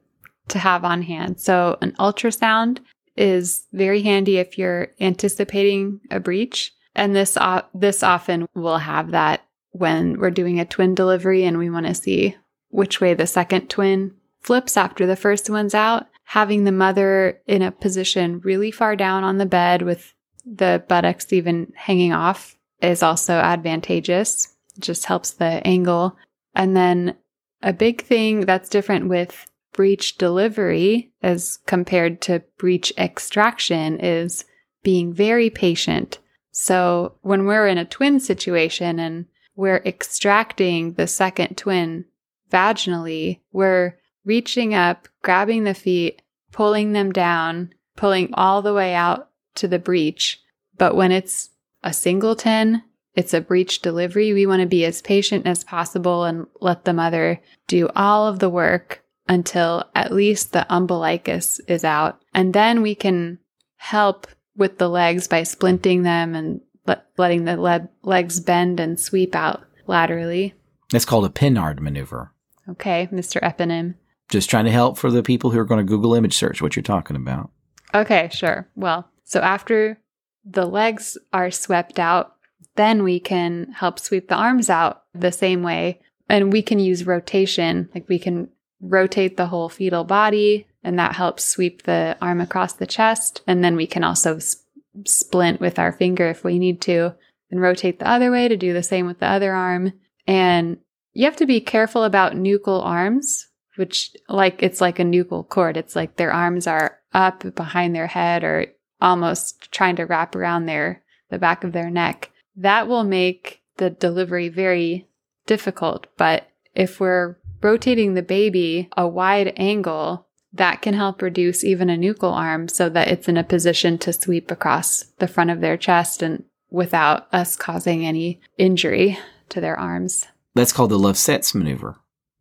[0.49, 1.40] to have on hand.
[1.40, 2.80] So an ultrasound
[3.16, 9.12] is very handy if you're anticipating a breech, and this uh, this often will have
[9.12, 12.36] that when we're doing a twin delivery and we want to see
[12.68, 16.07] which way the second twin flips after the first one's out.
[16.24, 20.14] Having the mother in a position really far down on the bed with
[20.45, 24.55] the buttocks even hanging off is also advantageous.
[24.76, 26.16] It just helps the angle.
[26.55, 27.16] And then
[27.62, 34.45] a big thing that's different with breech delivery as compared to breech extraction is
[34.82, 36.18] being very patient.
[36.51, 42.05] So when we're in a twin situation and we're extracting the second twin
[42.51, 49.30] vaginally, we're reaching up, grabbing the feet, pulling them down, pulling all the way out
[49.57, 50.41] to the breech.
[50.77, 51.51] But when it's
[51.83, 52.83] a singleton,
[53.15, 54.33] it's a breech delivery.
[54.33, 58.39] We want to be as patient as possible and let the mother do all of
[58.39, 62.21] the work until at least the umbilicus is out.
[62.35, 63.39] And then we can
[63.77, 64.27] help
[64.57, 69.35] with the legs by splinting them and let, letting the le- legs bend and sweep
[69.35, 70.55] out laterally.
[70.91, 72.33] That's called a Pinard maneuver.
[72.69, 73.41] Okay, Mr.
[73.43, 73.95] Eponym.
[74.29, 76.77] Just trying to help for the people who are going to Google image search what
[76.77, 77.51] you're talking about.
[77.95, 78.69] Okay, sure.
[78.77, 79.99] Well, so after
[80.45, 82.37] the legs are swept out,
[82.77, 86.01] then we can help sweep the arms out the same way.
[86.29, 88.49] And we can use rotation, like we can
[88.81, 93.43] rotate the whole fetal body, and that helps sweep the arm across the chest.
[93.47, 94.64] And then we can also sp-
[95.05, 97.14] splint with our finger if we need to,
[97.51, 99.93] and rotate the other way to do the same with the other arm.
[100.27, 100.79] And
[101.12, 105.77] you have to be careful about nuchal arms, which like it's like a nuchal cord.
[105.77, 108.66] It's like their arms are up behind their head or
[109.03, 112.31] almost trying to wrap around their the back of their neck.
[112.57, 115.09] That will make the delivery very
[115.47, 121.89] difficult, but if we're rotating the baby a wide angle, that can help reduce even
[121.89, 125.61] a nuchal arm so that it's in a position to sweep across the front of
[125.61, 130.27] their chest and without us causing any injury to their arms.
[130.55, 131.97] That's called the Lovset's maneuver.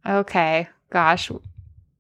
[0.06, 1.32] Okay, gosh.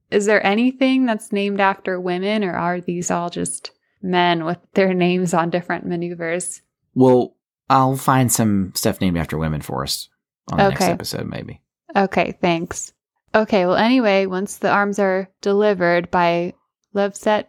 [0.09, 4.93] Is there anything that's named after women or are these all just men with their
[4.93, 6.61] names on different maneuvers?
[6.95, 7.35] Well,
[7.69, 10.09] I'll find some stuff named after women for us
[10.51, 11.61] on the next episode, maybe.
[11.95, 12.93] Okay, thanks.
[13.33, 16.53] Okay, well, anyway, once the arms are delivered by
[16.93, 17.45] Lovset,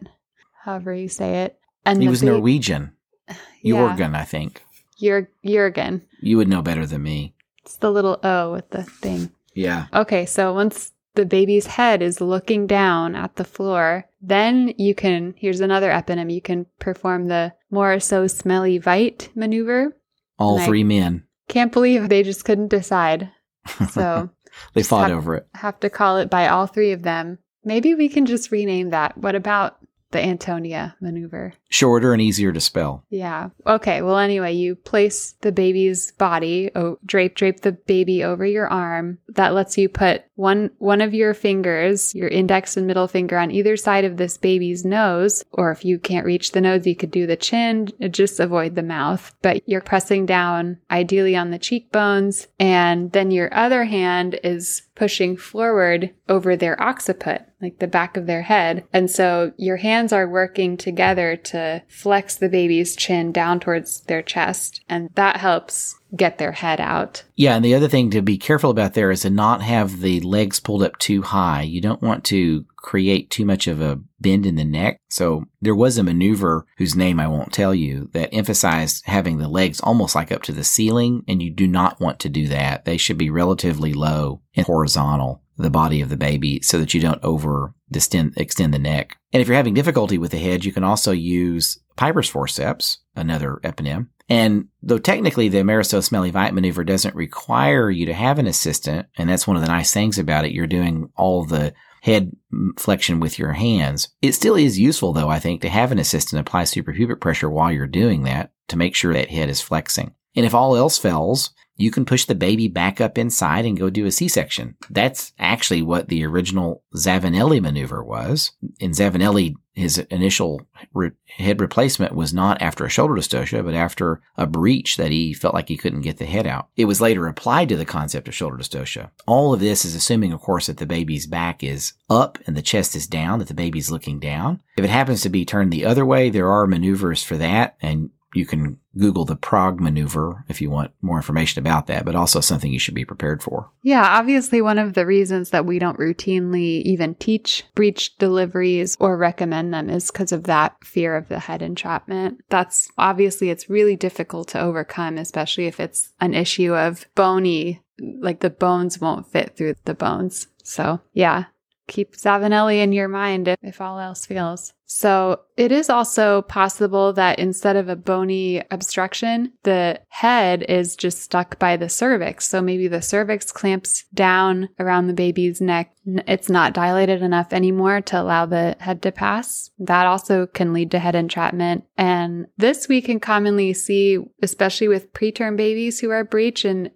[0.63, 2.93] however you say it, and He was Norwegian.
[3.61, 3.75] Yeah.
[3.95, 4.61] Jorgen, I think.
[4.99, 6.01] Jur- Jurgen.
[6.21, 7.33] You would know better than me.
[7.63, 9.31] It's the little O with the thing.
[9.53, 9.85] Yeah.
[9.93, 15.33] Okay, so once the baby's head is looking down at the floor, then you can,
[15.37, 19.95] here's another eponym, you can perform the Mauriceau Smellie Veit maneuver.
[20.39, 21.23] All Like- three men.
[21.49, 23.29] Can't believe they just couldn't decide.
[23.91, 24.29] So
[24.73, 25.47] They fought have- over it.
[25.55, 27.39] have to call it by all three of them.
[27.63, 29.17] Maybe we can just rename that.
[29.17, 29.77] What about
[30.11, 31.53] the Antonia maneuver?
[31.69, 33.03] Shorter and easier to spell.
[33.09, 33.49] Yeah.
[33.65, 34.01] Okay.
[34.03, 39.17] Well, anyway, you place the baby's body, oh, drape drape the baby over your arm.
[39.29, 43.51] That lets you put one one of your fingers, your index and middle finger, on
[43.51, 45.43] either side of this baby's nose.
[45.51, 47.89] Or if you can't reach the nose, you could do the chin.
[48.01, 49.33] Uh, just avoid the mouth.
[49.41, 55.35] But you're pressing down, ideally on the cheekbones, and then your other hand is pushing
[55.35, 58.85] forward over their occiput, like the back of their head.
[58.93, 64.21] And so your hands are working together to flex the baby's chin down towards their
[64.21, 64.81] chest.
[64.87, 67.23] And that helps get their head out.
[67.35, 70.19] Yeah, and the other thing to be careful about there is to not have the
[70.21, 71.61] legs pulled up too high.
[71.63, 74.99] You don't want to create too much of a bend in the neck.
[75.09, 79.47] So there was a maneuver whose name I won't tell you that emphasized having the
[79.47, 82.85] legs almost like up to the ceiling, and you do not want to do that.
[82.85, 85.42] They should be relatively low and horizontal.
[85.57, 89.17] The body of the baby so that you don't over extend, extend the neck.
[89.31, 93.59] And if you're having difficulty with the head, you can also use Piper's forceps, another
[93.63, 94.07] eponym.
[94.29, 99.07] And though technically the Mauriceau Smellie Veit maneuver doesn't require you to have an assistant,
[99.17, 102.35] and that's one of the nice things about it, you're doing all the head
[102.77, 104.09] flexion with your hands.
[104.21, 107.71] It still is useful though, I think, to have an assistant apply suprapubic pressure while
[107.71, 110.13] you're doing that to make sure that head is flexing.
[110.35, 113.89] And if all else fails, you can push the baby back up inside and go
[113.89, 114.75] do a C-section.
[114.89, 118.51] That's actually what the original Zavanelli maneuver was.
[118.79, 120.61] In Zavanelli, his initial
[120.93, 125.33] re- head replacement was not after a shoulder dystocia, but after a breech that he
[125.33, 126.67] felt like he couldn't get the head out.
[126.75, 129.09] It was later applied to the concept of shoulder dystocia.
[129.25, 132.61] All of this is assuming, of course, that the baby's back is up and the
[132.61, 134.61] chest is down, that the baby's looking down.
[134.77, 138.11] If it happens to be turned the other way, there are maneuvers for that, and
[138.33, 142.39] you can Google the Prague maneuver if you want more information about that, but also
[142.39, 143.71] something you should be prepared for.
[143.81, 149.17] Yeah, obviously, one of the reasons that we don't routinely even teach breech deliveries or
[149.17, 152.43] recommend them is because of that fear of the head entrapment.
[152.49, 158.39] That's obviously it's really difficult to overcome, especially if it's an issue of bony, like
[158.39, 160.47] the bones won't fit through the bones.
[160.63, 161.45] So, yeah,
[161.87, 164.73] keep Zavanelli in your mind if, if, all else fails.
[164.85, 171.21] So it is also possible that instead of a bony obstruction, the head is just
[171.21, 172.47] stuck by the cervix.
[172.47, 175.91] So maybe the cervix clamps down around the baby's neck.
[176.05, 179.71] It's not dilated enough anymore to allow the head to pass.
[179.79, 181.85] That also can lead to head entrapment.
[181.97, 186.91] And this we can commonly see, especially with preterm babies who are breech and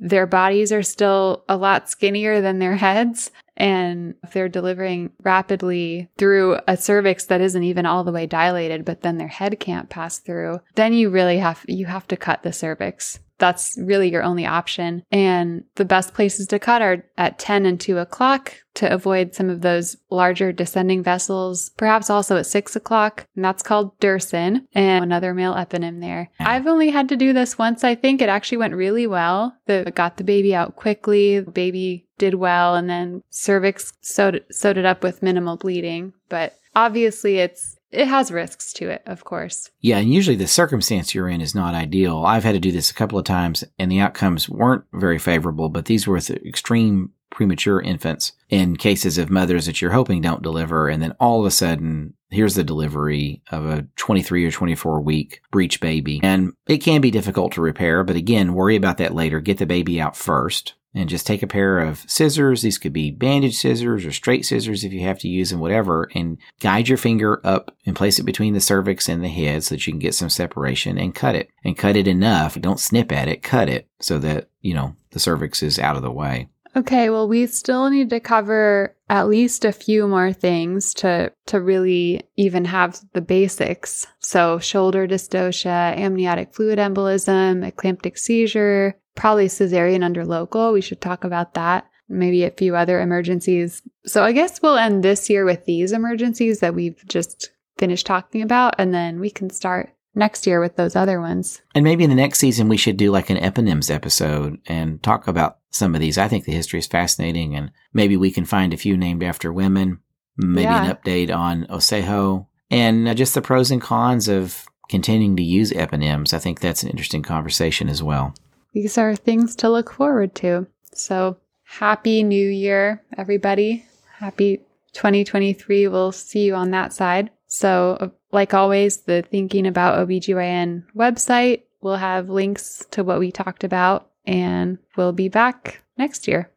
[0.00, 3.30] their bodies are still a lot skinnier than their heads.
[3.58, 8.84] And if they're delivering rapidly through a cervix that isn't even all the way dilated,
[8.84, 12.42] but then their head can't pass through, then you really have, you have to cut
[12.42, 15.04] the cervix that's really your only option.
[15.10, 19.48] And the best places to cut are at 10 and 2 o'clock to avoid some
[19.48, 23.26] of those larger descending vessels, perhaps also at 6 o'clock.
[23.34, 26.30] And that's called Dührssen and another male eponym there.
[26.40, 27.84] I've only had to do this once.
[27.84, 29.56] I think it actually went really well.
[29.66, 31.40] The got the baby out quickly.
[31.40, 36.12] The baby did well and then cervix sewed, sewed it up with minimal bleeding.
[36.28, 39.70] But obviously it's it has risks to it, of course.
[39.80, 42.24] Yeah, and usually the circumstance you're in is not ideal.
[42.26, 45.70] I've had to do this a couple of times and the outcomes weren't very favorable,
[45.70, 50.88] but these were extreme premature infants in cases of mothers that you're hoping don't deliver.
[50.88, 55.40] And then all of a sudden, here's the delivery of a 23 or 24 week
[55.50, 56.20] breech baby.
[56.22, 59.40] And it can be difficult to repair, but again, worry about that later.
[59.40, 62.62] Get the baby out first and just take a pair of scissors.
[62.62, 66.08] These could be bandage scissors or straight scissors if you have to use them, whatever,
[66.14, 69.74] and guide your finger up and place it between the cervix and the head so
[69.74, 72.60] that you can get some separation and cut it and cut it enough.
[72.60, 76.02] Don't snip at it, cut it so that, you know, the cervix is out of
[76.02, 76.48] the way.
[76.76, 81.60] Okay, well we still need to cover at least a few more things to to
[81.60, 84.06] really even have the basics.
[84.20, 90.72] So shoulder dystocia, amniotic fluid embolism, eclamptic seizure, probably cesarean under local.
[90.72, 91.90] We should talk about that.
[92.08, 93.82] Maybe a few other emergencies.
[94.06, 98.42] So I guess we'll end this year with these emergencies that we've just finished talking
[98.42, 101.60] about, and then we can start next year with those other ones.
[101.74, 105.28] And maybe in the next season, we should do like an eponyms episode and talk
[105.28, 106.16] about some of these.
[106.16, 109.52] I think the history is fascinating, and maybe we can find a few named after
[109.52, 109.98] women,
[110.36, 110.84] maybe yeah.
[110.84, 115.72] an update on Osejo, and uh, just the pros and cons of continuing to use
[115.72, 116.32] eponyms.
[116.32, 118.32] I think that's an interesting conversation as well
[118.78, 120.68] these are things to look forward to.
[120.92, 123.84] So happy new year, everybody.
[124.18, 124.58] Happy
[124.92, 125.88] 2023.
[125.88, 127.30] We'll see you on that side.
[127.48, 133.64] So, like always, the Thinking About OBGYN website will have links to what we talked
[133.64, 136.48] about, and we'll be back next year.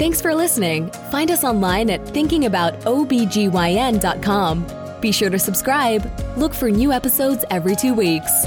[0.00, 0.90] Thanks for listening.
[1.12, 4.85] Find us online at thinkingaboutobgyn.com.
[5.00, 6.10] Be sure to subscribe.
[6.36, 8.46] Look for new episodes every two weeks.